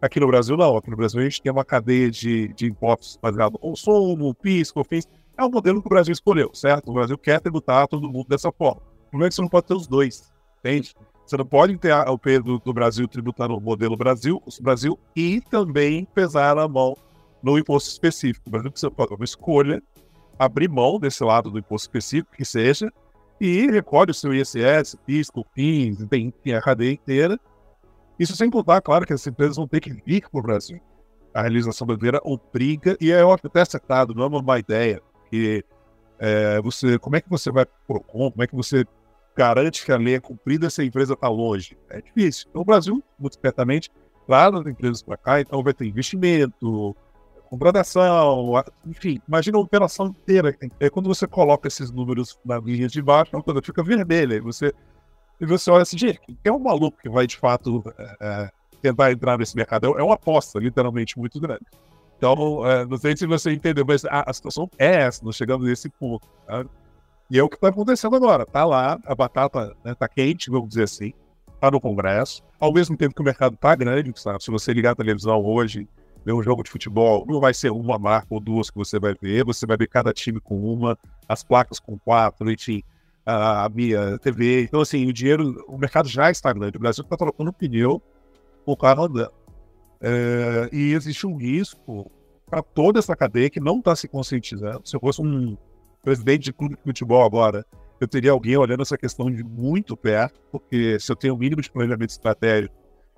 Aqui 0.00 0.18
no 0.18 0.26
Brasil, 0.26 0.56
não. 0.56 0.76
Aqui 0.76 0.90
no 0.90 0.96
Brasil, 0.96 1.20
a 1.20 1.24
gente 1.24 1.42
tem 1.42 1.52
uma 1.52 1.64
cadeia 1.64 2.10
de, 2.10 2.48
de 2.54 2.66
impostos 2.66 3.18
baseado 3.20 3.52
no 3.52 3.58
consumo, 3.58 4.34
PIS, 4.34 4.70
COFINS. 4.72 5.06
É 5.36 5.44
o 5.44 5.50
modelo 5.50 5.80
que 5.80 5.86
o 5.86 5.90
Brasil 5.90 6.12
escolheu, 6.12 6.50
certo? 6.54 6.90
O 6.90 6.94
Brasil 6.94 7.18
quer 7.18 7.40
tributar 7.40 7.86
todo 7.86 8.08
mundo 8.08 8.26
dessa 8.28 8.50
forma. 8.50 8.80
O 8.80 9.10
problema 9.10 9.26
é 9.26 9.28
que 9.28 9.34
você 9.34 9.42
não 9.42 9.48
pode 9.48 9.66
ter 9.66 9.74
os 9.74 9.86
dois, 9.86 10.32
entende? 10.60 10.94
Você 11.26 11.36
não 11.36 11.46
pode 11.46 11.76
ter 11.76 11.94
o 11.94 12.18
peso 12.18 12.58
do 12.58 12.72
Brasil 12.72 13.06
tributando 13.06 13.56
o 13.56 13.60
modelo 13.60 13.96
Brasil, 13.96 14.42
Brasil 14.60 14.98
e 15.14 15.40
também 15.40 16.04
pesar 16.04 16.58
a 16.58 16.66
mão 16.66 16.96
no 17.42 17.58
imposto 17.58 17.90
específico. 17.90 18.48
O 18.48 18.50
Brasil 18.50 18.70
precisa 18.70 18.90
fazer 18.90 19.14
uma 19.14 19.24
escolha, 19.24 19.82
abrir 20.38 20.68
mão 20.68 20.98
desse 20.98 21.22
lado 21.22 21.50
do 21.50 21.58
imposto 21.58 21.88
específico, 21.88 22.36
que 22.36 22.44
seja, 22.44 22.92
e 23.40 23.66
recolhe 23.70 24.10
o 24.10 24.14
seu 24.14 24.34
ISS, 24.34 24.96
PIS, 25.06 25.30
COFINS, 25.30 25.98
tem 26.08 26.54
a 26.54 26.60
cadeia 26.60 26.92
inteira. 26.92 27.38
Isso 28.20 28.36
sem 28.36 28.50
contar, 28.50 28.82
claro, 28.82 29.06
que 29.06 29.14
as 29.14 29.26
empresas 29.26 29.56
vão 29.56 29.66
ter 29.66 29.80
que 29.80 29.90
vir 30.04 30.28
para 30.28 30.38
o 30.38 30.42
Brasil. 30.42 30.78
A 31.32 31.40
realização 31.40 31.86
brasileira 31.86 32.20
obriga, 32.22 32.94
e 33.00 33.10
é 33.10 33.24
óbvio, 33.24 33.48
até 33.48 33.62
acertado, 33.62 34.14
não 34.14 34.24
é 34.24 34.26
uma 34.26 34.42
má 34.42 34.58
ideia, 34.58 35.00
que 35.30 35.64
é, 36.18 36.60
você, 36.60 36.98
como 36.98 37.16
é 37.16 37.22
que 37.22 37.30
você 37.30 37.50
vai 37.50 37.64
pro 37.86 38.00
como 38.00 38.42
é 38.42 38.46
que 38.46 38.54
você 38.54 38.84
garante 39.34 39.86
que 39.86 39.90
a 39.90 39.96
lei 39.96 40.16
é 40.16 40.20
cumprida 40.20 40.68
se 40.68 40.82
a 40.82 40.84
empresa 40.84 41.14
está 41.14 41.30
longe? 41.30 41.78
É 41.88 42.02
difícil. 42.02 42.46
Então, 42.50 42.60
o 42.60 42.64
Brasil, 42.64 43.02
muito 43.18 43.40
certamente, 43.40 43.90
traz 44.26 44.54
as 44.54 44.66
empresas 44.66 45.02
para 45.02 45.16
cá, 45.16 45.40
então 45.40 45.62
vai 45.62 45.72
ter 45.72 45.86
investimento, 45.86 46.94
contratação, 47.48 48.52
enfim, 48.86 49.18
imagina 49.26 49.56
a 49.56 49.62
operação 49.62 50.08
inteira. 50.08 50.54
É 50.78 50.90
quando 50.90 51.08
você 51.08 51.26
coloca 51.26 51.68
esses 51.68 51.90
números 51.90 52.38
na 52.44 52.58
linha 52.58 52.86
de 52.86 53.00
baixo, 53.00 53.34
a 53.34 53.42
coisa 53.42 53.62
fica 53.62 53.82
vermelha. 53.82 54.34
E 54.34 54.40
você, 54.40 54.74
e 55.40 55.46
você 55.46 55.70
olha 55.70 55.82
assim, 55.82 55.96
gente, 55.96 56.20
é 56.44 56.52
um 56.52 56.58
maluco 56.58 56.98
que 57.00 57.08
vai 57.08 57.26
de 57.26 57.36
fato 57.36 57.82
é, 57.98 58.16
é, 58.20 58.50
tentar 58.82 59.10
entrar 59.10 59.38
nesse 59.38 59.56
mercado. 59.56 59.98
É 59.98 60.02
uma 60.02 60.14
aposta, 60.14 60.58
literalmente, 60.58 61.18
muito 61.18 61.40
grande. 61.40 61.64
Então, 62.18 62.66
é, 62.66 62.84
não 62.84 62.98
sei 62.98 63.16
se 63.16 63.26
você 63.26 63.50
entendeu, 63.52 63.84
mas 63.86 64.04
a, 64.04 64.28
a 64.28 64.32
situação 64.32 64.68
é 64.78 65.02
essa, 65.02 65.24
nós 65.24 65.36
chegamos 65.36 65.66
nesse 65.66 65.88
ponto. 65.88 66.28
Tá? 66.46 66.64
E 67.30 67.38
é 67.38 67.42
o 67.42 67.48
que 67.48 67.54
está 67.54 67.68
acontecendo 67.68 68.14
agora. 68.16 68.44
Tá 68.44 68.64
lá, 68.66 68.98
a 69.06 69.14
batata 69.14 69.74
né, 69.82 69.94
tá 69.94 70.06
quente, 70.06 70.50
vamos 70.50 70.68
dizer 70.68 70.82
assim, 70.82 71.14
tá 71.58 71.70
no 71.70 71.80
Congresso. 71.80 72.42
Ao 72.58 72.70
mesmo 72.70 72.94
tempo 72.94 73.14
que 73.14 73.22
o 73.22 73.24
mercado 73.24 73.56
tá 73.56 73.74
grande, 73.74 74.12
sabe? 74.20 74.44
Se 74.44 74.50
você 74.50 74.74
ligar 74.74 74.90
a 74.90 74.96
televisão 74.96 75.42
hoje, 75.42 75.88
ver 76.22 76.34
um 76.34 76.42
jogo 76.42 76.62
de 76.62 76.70
futebol, 76.70 77.24
não 77.26 77.40
vai 77.40 77.54
ser 77.54 77.70
uma 77.70 77.98
marca 77.98 78.26
ou 78.28 78.40
duas 78.40 78.68
que 78.68 78.76
você 78.76 78.98
vai 78.98 79.14
ver, 79.14 79.44
você 79.44 79.64
vai 79.64 79.78
ver 79.78 79.86
cada 79.86 80.12
time 80.12 80.40
com 80.40 80.60
uma, 80.60 80.98
as 81.26 81.42
placas 81.42 81.78
com 81.78 81.98
quatro, 81.98 82.50
enfim, 82.50 82.82
a, 83.24 83.68
minha 83.68 84.18
TV. 84.18 84.62
Então, 84.64 84.80
assim, 84.80 85.06
o 85.06 85.12
dinheiro, 85.12 85.64
o 85.68 85.78
mercado 85.78 86.08
já 86.08 86.30
está 86.30 86.52
grande. 86.52 86.76
O 86.76 86.80
Brasil 86.80 87.02
está 87.04 87.16
trocando 87.16 87.52
pneu 87.52 88.02
com 88.64 88.72
o 88.72 88.76
carro 88.76 89.04
andando. 89.04 89.32
É, 90.00 90.68
e 90.72 90.92
existe 90.92 91.26
um 91.26 91.36
risco 91.36 92.10
para 92.46 92.62
toda 92.62 92.98
essa 92.98 93.14
cadeia 93.14 93.50
que 93.50 93.60
não 93.60 93.78
está 93.78 93.94
se 93.94 94.08
conscientizando. 94.08 94.80
Se 94.84 94.96
eu 94.96 95.00
fosse 95.00 95.20
um 95.20 95.56
presidente 96.02 96.44
de 96.44 96.52
clube 96.52 96.76
de 96.76 96.82
futebol 96.82 97.24
agora, 97.24 97.64
eu 98.00 98.08
teria 98.08 98.32
alguém 98.32 98.56
olhando 98.56 98.82
essa 98.82 98.96
questão 98.96 99.30
de 99.30 99.44
muito 99.44 99.96
perto, 99.96 100.40
porque 100.50 100.98
se 100.98 101.12
eu 101.12 101.16
tenho 101.16 101.34
o 101.34 101.38
mínimo 101.38 101.60
de 101.60 101.70
planejamento 101.70 102.10
estratégico, 102.10 102.74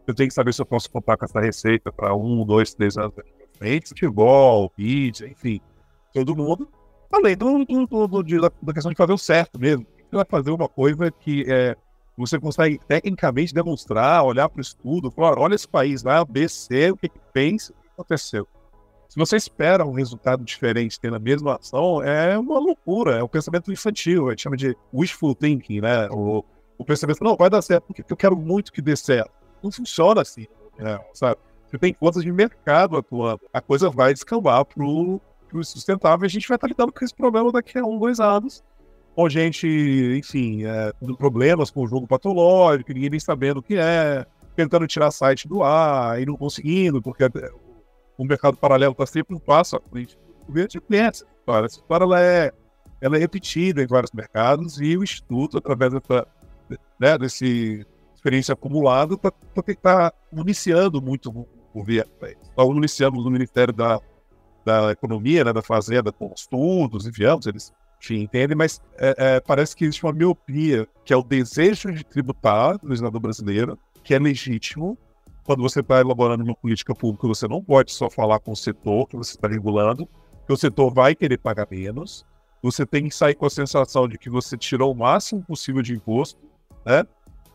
eu 0.06 0.14
tenho 0.14 0.28
que 0.28 0.34
saber 0.34 0.52
se 0.52 0.60
eu 0.60 0.66
posso 0.66 0.90
contar 0.90 1.16
com 1.16 1.24
essa 1.24 1.40
receita 1.40 1.92
para 1.92 2.14
um, 2.14 2.44
dois, 2.44 2.74
três 2.74 2.96
anos 2.98 3.14
frente, 3.56 3.90
futebol, 3.90 4.72
vídeo, 4.76 5.28
enfim, 5.28 5.60
todo 6.12 6.34
mundo. 6.34 6.68
Além 7.12 7.36
do, 7.36 7.64
do, 7.64 8.08
do, 8.08 8.22
da 8.62 8.72
questão 8.72 8.90
de 8.90 8.96
fazer 8.96 9.12
o 9.12 9.18
certo 9.18 9.60
mesmo. 9.60 9.86
Você 10.10 10.16
vai 10.16 10.24
fazer 10.24 10.50
uma 10.50 10.68
coisa 10.68 11.10
que 11.10 11.44
é, 11.46 11.76
você 12.16 12.38
consegue 12.38 12.80
tecnicamente 12.86 13.54
demonstrar, 13.54 14.24
olhar 14.24 14.48
para 14.48 14.58
o 14.58 14.62
estudo, 14.62 15.10
falar, 15.10 15.38
olha 15.38 15.54
esse 15.54 15.68
país 15.68 16.02
lá, 16.02 16.24
B, 16.24 16.48
C, 16.48 16.90
o 16.90 16.96
que, 16.96 17.08
que 17.08 17.18
pensa, 17.32 17.72
o 17.72 17.82
que 17.82 17.88
aconteceu. 17.88 18.46
Se 19.08 19.18
você 19.18 19.36
espera 19.36 19.84
um 19.84 19.92
resultado 19.92 20.42
diferente 20.42 20.98
tendo 20.98 21.16
a 21.16 21.18
mesma 21.18 21.56
ação, 21.56 22.02
é 22.02 22.38
uma 22.38 22.58
loucura, 22.58 23.18
é 23.18 23.22
um 23.22 23.28
pensamento 23.28 23.70
infantil, 23.70 24.28
a 24.28 24.30
gente 24.30 24.42
chama 24.42 24.56
de 24.56 24.74
wishful 24.92 25.34
thinking, 25.34 25.82
né? 25.82 26.08
O, 26.10 26.42
o 26.78 26.84
pensamento, 26.84 27.22
não, 27.22 27.36
vai 27.36 27.50
dar 27.50 27.60
certo, 27.60 27.84
porque 27.84 28.02
eu 28.10 28.16
quero 28.16 28.34
muito 28.34 28.72
que 28.72 28.80
dê 28.80 28.96
certo. 28.96 29.30
Não 29.62 29.70
funciona 29.70 30.22
assim, 30.22 30.46
né? 30.78 30.98
sabe? 31.12 31.38
Você 31.66 31.78
tem 31.78 31.94
forças 31.94 32.22
de 32.22 32.32
mercado 32.32 32.96
atuando, 32.96 33.40
a 33.52 33.60
coisa 33.60 33.90
vai 33.90 34.14
descambar 34.14 34.64
pro 34.64 35.20
sustentável 35.62 36.24
a 36.24 36.28
gente 36.28 36.48
vai 36.48 36.56
estar 36.56 36.66
lidando 36.66 36.92
com 36.92 37.04
esse 37.04 37.14
problema 37.14 37.50
daqui 37.52 37.78
a 37.78 37.84
um, 37.84 37.98
dois 37.98 38.20
anos, 38.20 38.62
com 39.14 39.28
gente, 39.28 39.66
enfim, 40.18 40.64
é, 40.64 40.92
problemas 41.18 41.70
com 41.70 41.82
o 41.82 41.86
jogo 41.86 42.06
patológico, 42.06 42.92
ninguém 42.92 43.10
nem 43.10 43.20
sabendo 43.20 43.58
o 43.58 43.62
que 43.62 43.76
é, 43.76 44.24
tentando 44.56 44.86
tirar 44.86 45.10
site 45.10 45.46
do 45.46 45.62
ar 45.62 46.20
e 46.20 46.26
não 46.26 46.36
conseguindo, 46.36 47.02
porque 47.02 47.24
o 48.16 48.24
mercado 48.24 48.56
paralelo 48.56 48.92
está 48.92 49.06
sempre 49.06 49.34
um 49.34 49.38
passo 49.38 49.76
à 49.76 49.80
frente 49.80 50.16
do 50.16 50.46
governo 50.46 50.68
de 50.68 50.80
clientes. 50.80 51.24
Essa 51.46 51.80
história 51.80 52.06
é, 52.18 52.52
ela 53.00 53.16
é 53.16 53.20
repetida 53.20 53.82
em 53.82 53.86
vários 53.86 54.12
mercados 54.12 54.80
e 54.80 54.96
o 54.96 55.02
Instituto, 55.02 55.58
através 55.58 55.92
dessa, 55.92 56.26
né, 56.98 57.18
desse 57.18 57.84
experiência 58.14 58.52
acumulada, 58.52 59.14
está 59.14 59.32
tá 59.82 60.12
municiando 60.32 61.02
muito 61.02 61.28
o 61.28 61.46
governo. 61.74 62.12
Está 62.22 62.64
municiando 62.64 63.20
no 63.20 63.30
Ministério 63.30 63.74
da, 63.74 64.00
da 64.64 64.92
Economia, 64.92 65.44
né, 65.44 65.52
da 65.52 65.62
Fazenda, 65.62 66.12
com 66.12 66.32
estudos, 66.34 67.06
enviamos, 67.06 67.46
eles 67.46 67.72
enfim, 68.02 68.22
entendem, 68.22 68.56
mas 68.56 68.80
é, 68.98 69.14
é, 69.16 69.40
parece 69.40 69.76
que 69.76 69.84
existe 69.84 70.04
uma 70.04 70.12
miopia, 70.12 70.88
que 71.04 71.12
é 71.12 71.16
o 71.16 71.22
desejo 71.22 71.92
de 71.92 72.02
tributar 72.02 72.76
do 72.78 72.88
legislador 72.88 73.20
brasileiro, 73.20 73.78
que 74.02 74.12
é 74.12 74.18
legítimo, 74.18 74.98
quando 75.44 75.62
você 75.62 75.80
está 75.80 76.00
elaborando 76.00 76.42
uma 76.42 76.54
política 76.54 76.94
pública, 76.94 77.28
você 77.28 77.46
não 77.46 77.62
pode 77.62 77.92
só 77.92 78.10
falar 78.10 78.40
com 78.40 78.52
o 78.52 78.56
setor 78.56 79.06
que 79.08 79.16
você 79.16 79.36
está 79.36 79.48
regulando, 79.48 80.08
que 80.46 80.52
o 80.52 80.56
setor 80.56 80.92
vai 80.92 81.14
querer 81.14 81.38
pagar 81.38 81.66
menos. 81.70 82.24
Você 82.62 82.86
tem 82.86 83.08
que 83.08 83.14
sair 83.14 83.34
com 83.34 83.46
a 83.46 83.50
sensação 83.50 84.08
de 84.08 84.18
que 84.18 84.30
você 84.30 84.56
tirou 84.56 84.92
o 84.92 84.96
máximo 84.96 85.42
possível 85.42 85.82
de 85.82 85.94
imposto, 85.94 86.40
né? 86.84 87.04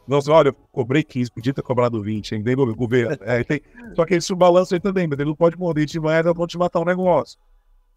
Não, 0.08 0.20
olha, 0.30 0.54
cobrei 0.72 1.04
15, 1.04 1.32
podia 1.32 1.54
ter 1.54 1.62
cobrado 1.62 2.02
20, 2.02 2.36
entendeu, 2.36 2.76
governo? 2.76 3.18
É, 3.22 3.44
tem... 3.44 3.62
Só 3.96 4.06
que 4.06 4.16
esse 4.16 4.34
balanço 4.34 4.74
aí 4.74 4.80
também, 4.80 5.08
mas 5.08 5.20
ele 5.20 5.30
não 5.30 5.36
pode 5.36 5.58
morrer 5.58 5.86
demais, 5.86 6.26
bom 6.34 6.48
te 6.48 6.58
matar 6.58 6.80
um 6.80 6.86
negócio. 6.86 7.38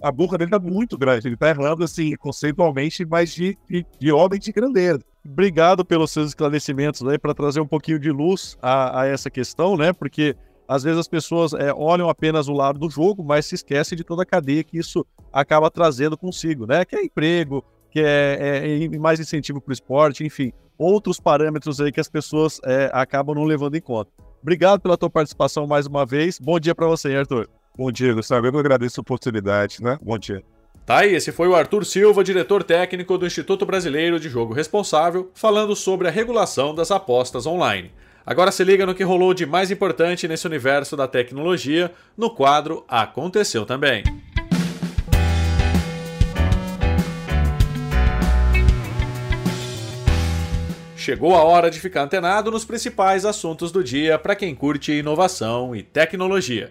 A 0.03 0.11
boca 0.11 0.37
dele 0.37 0.51
tá 0.51 0.59
muito 0.59 0.99
grande, 0.99 1.29
ele 1.29 1.37
tá 1.37 1.51
errando, 1.51 1.85
assim, 1.85 2.16
conceitualmente, 2.16 3.05
mas 3.05 3.33
de, 3.33 3.57
de, 3.68 3.87
de 3.99 4.11
ordem 4.12 4.40
de 4.40 4.51
grandeza 4.51 5.05
obrigado 5.25 5.85
pelos 5.85 6.11
seus 6.11 6.29
esclarecimentos 6.29 7.07
aí 7.07 7.18
para 7.18 7.35
trazer 7.35 7.61
um 7.61 7.66
pouquinho 7.66 7.99
de 7.99 8.11
luz 8.11 8.57
a, 8.61 9.03
a, 9.03 9.07
essa 9.07 9.31
questão, 9.31 9.77
né? 9.77 9.92
Porque 9.92 10.37
às 10.66 10.83
vezes 10.83 10.99
as 10.99 11.09
pessoas 11.09 11.53
é, 11.53 11.73
olham 11.75 12.09
apenas 12.09 12.49
o 12.49 12.53
lado 12.53 12.79
do 12.79 12.88
jogo, 12.88 13.25
mas 13.25 13.46
se 13.46 13.55
esquecem 13.57 13.96
de 13.96 14.05
toda 14.05 14.23
a 14.23 14.27
cadeia 14.27 14.64
que 14.64 14.79
isso 14.79 15.05
acaba 15.33 15.70
trazendo 15.70 16.16
consigo, 16.16 16.66
né? 16.66 16.85
Que 16.85 16.96
é 16.96 17.05
emprego, 17.05 17.64
que 17.90 18.00
é, 18.00 18.38
é, 18.40 18.85
é 18.85 18.98
mais 18.98 19.20
incentivo 19.20 19.61
para 19.61 19.70
o 19.70 19.74
esporte, 19.74 20.24
enfim, 20.24 20.53
outros 20.79 21.20
parâmetros 21.20 21.81
aí 21.81 21.92
que 21.92 22.00
as 22.00 22.09
pessoas 22.09 22.61
é, 22.64 22.90
acabam 22.92 23.35
não 23.35 23.44
levando 23.44 23.74
em 23.74 23.81
conta. 23.81 24.11
Obrigado 24.40 24.81
pela 24.81 24.96
tua 24.96 25.11
participação 25.11 25.66
mais 25.66 25.87
uma 25.87 26.07
vez. 26.07 26.38
Bom 26.38 26.59
dia 26.59 26.74
para 26.74 26.87
você, 26.87 27.14
Arthur. 27.14 27.48
Bom 27.76 27.92
dia, 27.92 28.14
Gustavo. 28.14 28.46
Eu 28.46 28.59
agradeço 28.59 29.00
a 29.00 29.03
oportunidade, 29.03 29.83
né? 29.83 29.98
Bom 30.03 30.18
dia. 30.18 30.42
Tá 30.87 30.98
aí, 30.98 31.14
esse 31.14 31.31
foi 31.31 31.46
o 31.46 31.55
Arthur 31.55 31.85
Silva, 31.85 32.24
diretor 32.24 32.64
técnico 32.64 33.16
do 33.16 33.26
Instituto 33.26 33.66
Brasileiro 33.66 34.18
de 34.18 34.29
Jogo 34.29 34.55
Responsável, 34.55 35.31
falando 35.35 35.76
sobre 35.76 36.09
a 36.09 36.11
regulação 36.11 36.74
das 36.74 36.90
apostas 36.90 37.46
online. 37.46 37.92
Agora 38.24 38.50
se 38.50 38.64
liga 38.64 38.87
no 38.87 38.94
que 38.94 39.05
rolou 39.05 39.33
de 39.33 39.46
mais 39.46 39.70
importante 39.70 40.26
nesse 40.26 40.46
universo 40.46 40.96
da 40.96 41.07
tecnologia 41.07 41.92
no 42.16 42.31
quadro 42.31 42.85
Aconteceu 42.88 43.64
Também. 43.64 44.03
Chegou 51.01 51.35
a 51.35 51.43
hora 51.43 51.71
de 51.71 51.81
ficar 51.81 52.03
antenado 52.03 52.51
nos 52.51 52.63
principais 52.63 53.25
assuntos 53.25 53.73
do 53.73 53.83
dia 53.83 54.19
para 54.19 54.37
quem 54.37 54.55
curte 54.55 54.93
inovação 54.93 55.75
e 55.75 55.83
tecnologia. 55.83 56.71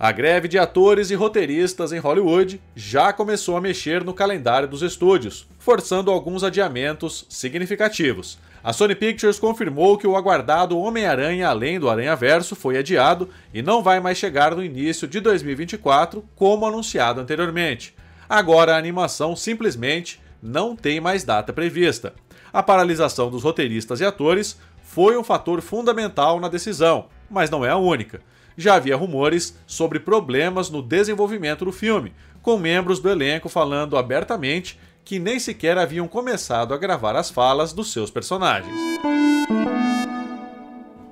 A 0.00 0.10
greve 0.12 0.48
de 0.48 0.58
atores 0.58 1.10
e 1.10 1.14
roteiristas 1.14 1.92
em 1.92 1.98
Hollywood 1.98 2.58
já 2.74 3.12
começou 3.12 3.54
a 3.54 3.60
mexer 3.60 4.02
no 4.02 4.14
calendário 4.14 4.66
dos 4.66 4.80
estúdios, 4.80 5.46
forçando 5.58 6.10
alguns 6.10 6.42
adiamentos 6.42 7.26
significativos. 7.28 8.38
A 8.62 8.72
Sony 8.72 8.94
Pictures 8.94 9.38
confirmou 9.38 9.98
que 9.98 10.06
o 10.06 10.16
aguardado 10.16 10.78
Homem-Aranha 10.78 11.46
Além 11.46 11.78
do 11.78 11.90
Aranha-Verso 11.90 12.56
foi 12.56 12.78
adiado 12.78 13.28
e 13.52 13.60
não 13.60 13.82
vai 13.82 14.00
mais 14.00 14.16
chegar 14.16 14.56
no 14.56 14.64
início 14.64 15.06
de 15.06 15.20
2024, 15.20 16.24
como 16.34 16.64
anunciado 16.64 17.20
anteriormente. 17.20 17.94
Agora 18.26 18.74
a 18.74 18.78
animação 18.78 19.36
simplesmente 19.36 20.18
não 20.42 20.74
tem 20.74 20.98
mais 20.98 21.24
data 21.24 21.52
prevista. 21.52 22.14
A 22.54 22.62
paralisação 22.62 23.28
dos 23.28 23.42
roteiristas 23.42 24.00
e 24.00 24.04
atores 24.06 24.58
foi 24.82 25.18
um 25.18 25.24
fator 25.24 25.60
fundamental 25.60 26.40
na 26.40 26.48
decisão, 26.48 27.06
mas 27.28 27.50
não 27.50 27.62
é 27.66 27.68
a 27.68 27.76
única 27.76 28.22
já 28.56 28.74
havia 28.74 28.96
rumores 28.96 29.56
sobre 29.66 29.98
problemas 29.98 30.70
no 30.70 30.82
desenvolvimento 30.82 31.64
do 31.64 31.72
filme, 31.72 32.12
com 32.42 32.56
membros 32.56 33.00
do 33.00 33.10
elenco 33.10 33.48
falando 33.48 33.96
abertamente 33.96 34.78
que 35.04 35.18
nem 35.18 35.38
sequer 35.38 35.76
haviam 35.76 36.08
começado 36.08 36.72
a 36.72 36.78
gravar 36.78 37.16
as 37.16 37.30
falas 37.30 37.72
dos 37.72 37.92
seus 37.92 38.10
personagens. 38.10 38.74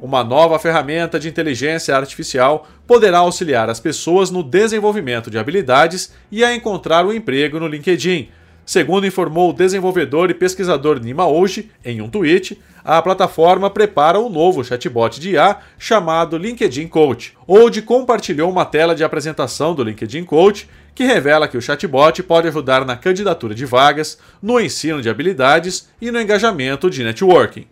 Uma 0.01 0.25
nova 0.25 0.59
ferramenta 0.59 1.19
de 1.21 1.29
inteligência 1.29 1.95
artificial 1.95 2.67
poderá 2.87 3.19
auxiliar 3.19 3.71
as 3.71 3.79
pessoas 3.79 4.31
no 4.31 4.43
desenvolvimento 4.43 5.31
de 5.31 5.39
habilidades 5.39 6.13
e 6.31 6.43
a 6.43 6.55
encontrar 6.55 7.07
um 7.07 7.13
emprego 7.13 7.61
no 7.61 7.69
LinkedIn. 7.69 8.29
Segundo 8.65 9.07
informou 9.07 9.51
o 9.51 9.53
desenvolvedor 9.53 10.31
e 10.31 10.35
pesquisador 10.35 11.01
Nima 11.01 11.27
Ouji 11.27 11.71
em 11.85 12.01
um 12.01 12.09
tweet, 12.09 12.61
a 12.85 13.03
plataforma 13.03 13.69
prepara 13.69 14.21
um 14.21 14.29
novo 14.29 14.65
chatbot 14.65 15.21
de 15.21 15.31
IA 15.31 15.59
chamado 15.79 16.37
LinkedIn 16.37 16.89
Coach. 16.89 17.37
Old 17.47 17.83
compartilhou 17.83 18.51
uma 18.51 18.65
tela 18.65 18.95
de 18.95 19.05
apresentação 19.05 19.75
do 19.75 19.83
LinkedIn 19.83 20.25
Coach 20.25 20.69
que 20.95 21.05
revela 21.05 21.49
que 21.49 21.57
o 21.57 21.63
chatbot 21.63 22.23
pode 22.23 22.49
ajudar 22.49 22.85
na 22.85 22.97
candidatura 22.97 23.55
de 23.55 23.65
vagas, 23.65 24.19
no 24.41 24.61
ensino 24.61 25.01
de 25.01 25.09
habilidades 25.09 25.89
e 26.01 26.11
no 26.11 26.21
engajamento 26.21 26.89
de 26.89 27.03
networking. 27.03 27.67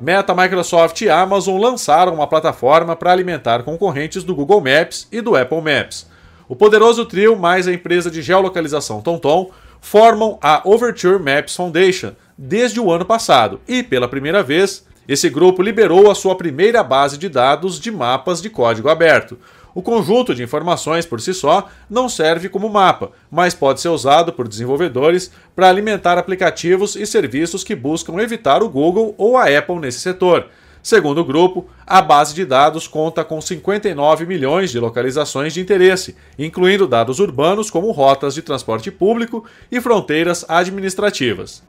Meta, 0.00 0.34
Microsoft 0.34 1.00
e 1.00 1.08
Amazon 1.08 1.58
lançaram 1.58 2.14
uma 2.14 2.26
plataforma 2.26 2.94
para 2.94 3.10
alimentar 3.10 3.62
concorrentes 3.62 4.22
do 4.22 4.34
Google 4.34 4.60
Maps 4.60 5.08
e 5.10 5.20
do 5.20 5.34
Apple 5.34 5.62
Maps. 5.62 6.06
O 6.48 6.54
poderoso 6.54 7.04
trio 7.04 7.36
mais 7.36 7.66
a 7.66 7.72
empresa 7.72 8.08
de 8.08 8.22
geolocalização 8.22 9.00
TomTom 9.00 9.50
formam 9.80 10.38
a 10.40 10.62
Overture 10.64 11.18
Maps 11.18 11.56
Foundation, 11.56 12.12
desde 12.38 12.78
o 12.78 12.90
ano 12.90 13.04
passado 13.04 13.60
e, 13.66 13.82
pela 13.82 14.06
primeira 14.06 14.44
vez, 14.44 14.86
esse 15.08 15.28
grupo 15.28 15.60
liberou 15.60 16.08
a 16.10 16.14
sua 16.14 16.36
primeira 16.36 16.84
base 16.84 17.18
de 17.18 17.28
dados 17.28 17.80
de 17.80 17.90
mapas 17.90 18.40
de 18.40 18.48
código 18.48 18.88
aberto. 18.88 19.36
O 19.74 19.82
conjunto 19.82 20.34
de 20.34 20.42
informações 20.42 21.04
por 21.04 21.20
si 21.20 21.34
só 21.34 21.68
não 21.90 22.08
serve 22.08 22.48
como 22.48 22.68
mapa, 22.68 23.10
mas 23.30 23.52
pode 23.52 23.80
ser 23.80 23.88
usado 23.88 24.32
por 24.32 24.46
desenvolvedores 24.48 25.30
para 25.54 25.68
alimentar 25.68 26.16
aplicativos 26.16 26.94
e 26.96 27.04
serviços 27.06 27.64
que 27.64 27.74
buscam 27.74 28.20
evitar 28.20 28.62
o 28.62 28.68
Google 28.68 29.14
ou 29.18 29.36
a 29.36 29.44
Apple 29.44 29.80
nesse 29.80 30.00
setor. 30.00 30.46
Segundo 30.86 31.20
o 31.20 31.24
grupo, 31.24 31.66
a 31.84 32.00
base 32.00 32.32
de 32.32 32.44
dados 32.44 32.86
conta 32.86 33.24
com 33.24 33.40
59 33.40 34.24
milhões 34.24 34.70
de 34.70 34.78
localizações 34.78 35.52
de 35.52 35.60
interesse, 35.60 36.14
incluindo 36.38 36.86
dados 36.86 37.18
urbanos 37.18 37.68
como 37.72 37.90
rotas 37.90 38.34
de 38.34 38.40
transporte 38.40 38.92
público 38.92 39.44
e 39.68 39.80
fronteiras 39.80 40.44
administrativas. 40.48 41.64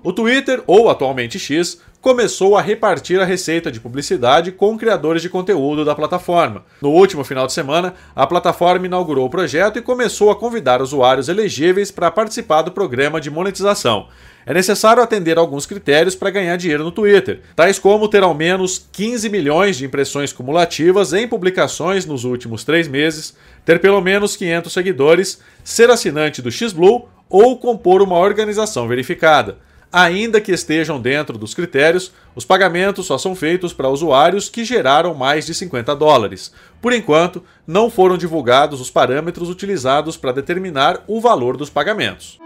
O 0.00 0.12
Twitter, 0.12 0.62
ou 0.64 0.88
atualmente 0.88 1.40
X, 1.40 1.80
começou 2.00 2.56
a 2.56 2.62
repartir 2.62 3.20
a 3.20 3.24
receita 3.24 3.72
de 3.72 3.80
publicidade 3.80 4.52
com 4.52 4.78
criadores 4.78 5.20
de 5.20 5.28
conteúdo 5.28 5.84
da 5.84 5.92
plataforma. 5.92 6.64
No 6.80 6.90
último 6.90 7.24
final 7.24 7.48
de 7.48 7.52
semana, 7.52 7.94
a 8.14 8.24
plataforma 8.24 8.86
inaugurou 8.86 9.26
o 9.26 9.30
projeto 9.30 9.76
e 9.78 9.82
começou 9.82 10.30
a 10.30 10.36
convidar 10.36 10.80
usuários 10.80 11.28
elegíveis 11.28 11.90
para 11.90 12.12
participar 12.12 12.62
do 12.62 12.70
programa 12.70 13.20
de 13.20 13.28
monetização. 13.28 14.06
É 14.46 14.54
necessário 14.54 15.02
atender 15.02 15.36
alguns 15.36 15.66
critérios 15.66 16.14
para 16.14 16.30
ganhar 16.30 16.56
dinheiro 16.56 16.84
no 16.84 16.92
Twitter, 16.92 17.40
tais 17.56 17.80
como 17.80 18.08
ter 18.08 18.22
ao 18.22 18.32
menos 18.32 18.88
15 18.92 19.28
milhões 19.28 19.76
de 19.76 19.84
impressões 19.84 20.32
cumulativas 20.32 21.12
em 21.12 21.26
publicações 21.26 22.06
nos 22.06 22.22
últimos 22.22 22.62
três 22.62 22.86
meses, 22.86 23.36
ter 23.64 23.80
pelo 23.80 24.00
menos 24.00 24.36
500 24.36 24.72
seguidores, 24.72 25.40
ser 25.64 25.90
assinante 25.90 26.40
do 26.40 26.52
XBlue 26.52 27.06
ou 27.28 27.58
compor 27.58 28.00
uma 28.00 28.16
organização 28.16 28.86
verificada. 28.86 29.58
Ainda 29.90 30.38
que 30.38 30.52
estejam 30.52 31.00
dentro 31.00 31.38
dos 31.38 31.54
critérios, 31.54 32.12
os 32.34 32.44
pagamentos 32.44 33.06
só 33.06 33.16
são 33.16 33.34
feitos 33.34 33.72
para 33.72 33.88
usuários 33.88 34.50
que 34.50 34.62
geraram 34.62 35.14
mais 35.14 35.46
de 35.46 35.54
50 35.54 35.96
dólares. 35.96 36.52
Por 36.80 36.92
enquanto, 36.92 37.42
não 37.66 37.88
foram 37.88 38.18
divulgados 38.18 38.82
os 38.82 38.90
parâmetros 38.90 39.48
utilizados 39.48 40.14
para 40.16 40.32
determinar 40.32 41.02
o 41.06 41.22
valor 41.22 41.56
dos 41.56 41.70
pagamentos. 41.70 42.38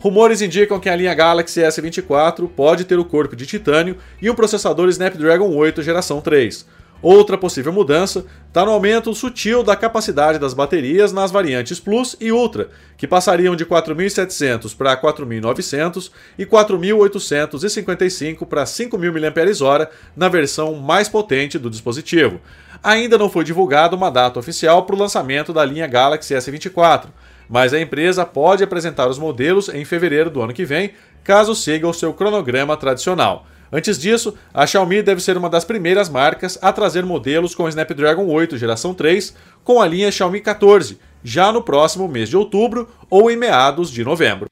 Rumores 0.00 0.42
indicam 0.42 0.78
que 0.78 0.88
a 0.88 0.94
linha 0.94 1.14
Galaxy 1.14 1.60
S24 1.60 2.48
pode 2.54 2.84
ter 2.84 2.98
o 2.98 3.04
corpo 3.04 3.34
de 3.34 3.46
titânio 3.46 3.96
e 4.20 4.30
um 4.30 4.34
processador 4.34 4.88
Snapdragon 4.90 5.48
8 5.56 5.82
geração 5.82 6.20
3. 6.20 6.66
Outra 7.00 7.38
possível 7.38 7.72
mudança 7.72 8.26
está 8.48 8.64
no 8.64 8.72
aumento 8.72 9.14
sutil 9.14 9.62
da 9.62 9.76
capacidade 9.76 10.36
das 10.36 10.52
baterias 10.52 11.12
nas 11.12 11.30
variantes 11.30 11.78
Plus 11.78 12.16
e 12.20 12.32
Ultra, 12.32 12.70
que 12.96 13.06
passariam 13.06 13.54
de 13.54 13.64
4.700 13.64 14.76
para 14.76 15.00
4.900 15.00 16.10
e 16.36 16.44
4.855 16.44 18.44
para 18.44 18.64
5.000 18.64 19.12
mAh 19.12 19.88
na 20.16 20.28
versão 20.28 20.74
mais 20.74 21.08
potente 21.08 21.56
do 21.56 21.70
dispositivo. 21.70 22.40
Ainda 22.82 23.16
não 23.16 23.30
foi 23.30 23.44
divulgada 23.44 23.94
uma 23.94 24.10
data 24.10 24.40
oficial 24.40 24.84
para 24.84 24.96
o 24.96 24.98
lançamento 24.98 25.52
da 25.52 25.64
linha 25.64 25.86
Galaxy 25.86 26.34
S24, 26.34 27.04
mas 27.48 27.72
a 27.72 27.80
empresa 27.80 28.26
pode 28.26 28.64
apresentar 28.64 29.08
os 29.08 29.20
modelos 29.20 29.68
em 29.68 29.84
fevereiro 29.84 30.30
do 30.30 30.42
ano 30.42 30.52
que 30.52 30.64
vem, 30.64 30.94
caso 31.22 31.54
siga 31.54 31.86
o 31.86 31.94
seu 31.94 32.12
cronograma 32.12 32.76
tradicional. 32.76 33.46
Antes 33.70 33.98
disso, 33.98 34.34
a 34.52 34.66
Xiaomi 34.66 35.02
deve 35.02 35.20
ser 35.20 35.36
uma 35.36 35.50
das 35.50 35.64
primeiras 35.64 36.08
marcas 36.08 36.58
a 36.62 36.72
trazer 36.72 37.04
modelos 37.04 37.54
com 37.54 37.68
Snapdragon 37.68 38.26
8 38.26 38.56
geração 38.56 38.94
3 38.94 39.34
com 39.62 39.80
a 39.80 39.86
linha 39.86 40.10
Xiaomi 40.10 40.40
14, 40.40 40.98
já 41.22 41.52
no 41.52 41.62
próximo 41.62 42.08
mês 42.08 42.28
de 42.28 42.36
outubro 42.36 42.88
ou 43.10 43.30
em 43.30 43.36
meados 43.36 43.90
de 43.90 44.02
novembro. 44.02 44.46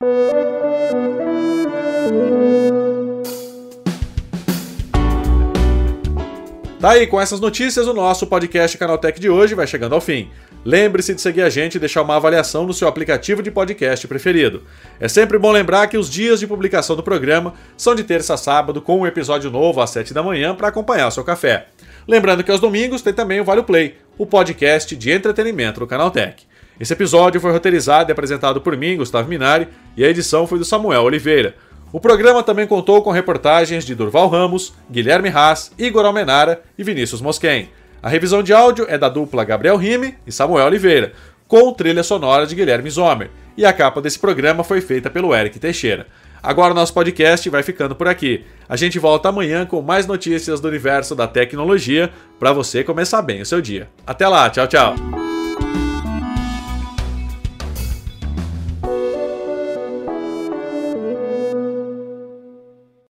Tá 6.78 6.90
aí, 6.90 7.06
com 7.06 7.20
essas 7.20 7.40
notícias, 7.40 7.88
o 7.88 7.94
nosso 7.94 8.26
podcast 8.26 8.76
Canaltech 8.76 9.18
de 9.18 9.30
hoje 9.30 9.54
vai 9.54 9.66
chegando 9.66 9.94
ao 9.94 10.00
fim. 10.00 10.30
Lembre-se 10.66 11.14
de 11.14 11.20
seguir 11.20 11.42
a 11.42 11.48
gente 11.48 11.76
e 11.76 11.78
deixar 11.78 12.02
uma 12.02 12.16
avaliação 12.16 12.66
no 12.66 12.74
seu 12.74 12.88
aplicativo 12.88 13.40
de 13.40 13.52
podcast 13.52 14.04
preferido. 14.08 14.64
É 14.98 15.06
sempre 15.06 15.38
bom 15.38 15.52
lembrar 15.52 15.86
que 15.86 15.96
os 15.96 16.10
dias 16.10 16.40
de 16.40 16.46
publicação 16.48 16.96
do 16.96 17.04
programa 17.04 17.54
são 17.76 17.94
de 17.94 18.02
terça 18.02 18.34
a 18.34 18.36
sábado, 18.36 18.82
com 18.82 18.98
um 18.98 19.06
episódio 19.06 19.48
novo 19.48 19.80
às 19.80 19.90
7 19.90 20.12
da 20.12 20.24
manhã 20.24 20.56
para 20.56 20.66
acompanhar 20.66 21.06
o 21.06 21.12
seu 21.12 21.22
café. 21.22 21.68
Lembrando 22.08 22.42
que 22.42 22.50
aos 22.50 22.58
domingos 22.58 23.00
tem 23.00 23.12
também 23.12 23.40
o 23.40 23.44
Vale 23.44 23.62
Play, 23.62 23.94
o 24.18 24.26
podcast 24.26 24.96
de 24.96 25.12
entretenimento 25.12 25.78
do 25.78 25.86
Canaltech. 25.86 26.44
Esse 26.80 26.94
episódio 26.94 27.40
foi 27.40 27.52
roteirizado 27.52 28.10
e 28.10 28.12
apresentado 28.12 28.60
por 28.60 28.76
mim, 28.76 28.96
Gustavo 28.96 29.28
Minari, 29.28 29.68
e 29.96 30.04
a 30.04 30.08
edição 30.08 30.48
foi 30.48 30.58
do 30.58 30.64
Samuel 30.64 31.04
Oliveira. 31.04 31.54
O 31.92 32.00
programa 32.00 32.42
também 32.42 32.66
contou 32.66 33.02
com 33.02 33.12
reportagens 33.12 33.84
de 33.84 33.94
Durval 33.94 34.26
Ramos, 34.26 34.74
Guilherme 34.90 35.28
Haas, 35.28 35.70
Igor 35.78 36.04
Almenara 36.04 36.60
e 36.76 36.82
Vinícius 36.82 37.20
Mosquen. 37.20 37.68
A 38.06 38.08
revisão 38.08 38.40
de 38.40 38.52
áudio 38.52 38.86
é 38.88 38.96
da 38.96 39.08
dupla 39.08 39.42
Gabriel 39.42 39.76
Rime 39.76 40.14
e 40.24 40.30
Samuel 40.30 40.66
Oliveira, 40.66 41.12
com 41.48 41.72
trilha 41.72 42.04
sonora 42.04 42.46
de 42.46 42.54
Guilherme 42.54 42.88
Zomer, 42.88 43.32
e 43.56 43.66
a 43.66 43.72
capa 43.72 44.00
desse 44.00 44.16
programa 44.16 44.62
foi 44.62 44.80
feita 44.80 45.10
pelo 45.10 45.34
Eric 45.34 45.58
Teixeira. 45.58 46.06
Agora 46.40 46.70
o 46.70 46.76
nosso 46.76 46.94
podcast 46.94 47.50
vai 47.50 47.64
ficando 47.64 47.96
por 47.96 48.06
aqui. 48.06 48.44
A 48.68 48.76
gente 48.76 48.96
volta 49.00 49.30
amanhã 49.30 49.66
com 49.66 49.82
mais 49.82 50.06
notícias 50.06 50.60
do 50.60 50.68
universo 50.68 51.16
da 51.16 51.26
tecnologia 51.26 52.08
para 52.38 52.52
você 52.52 52.84
começar 52.84 53.22
bem 53.22 53.42
o 53.42 53.46
seu 53.46 53.60
dia. 53.60 53.88
Até 54.06 54.28
lá, 54.28 54.48
tchau, 54.50 54.68
tchau. 54.68 55.25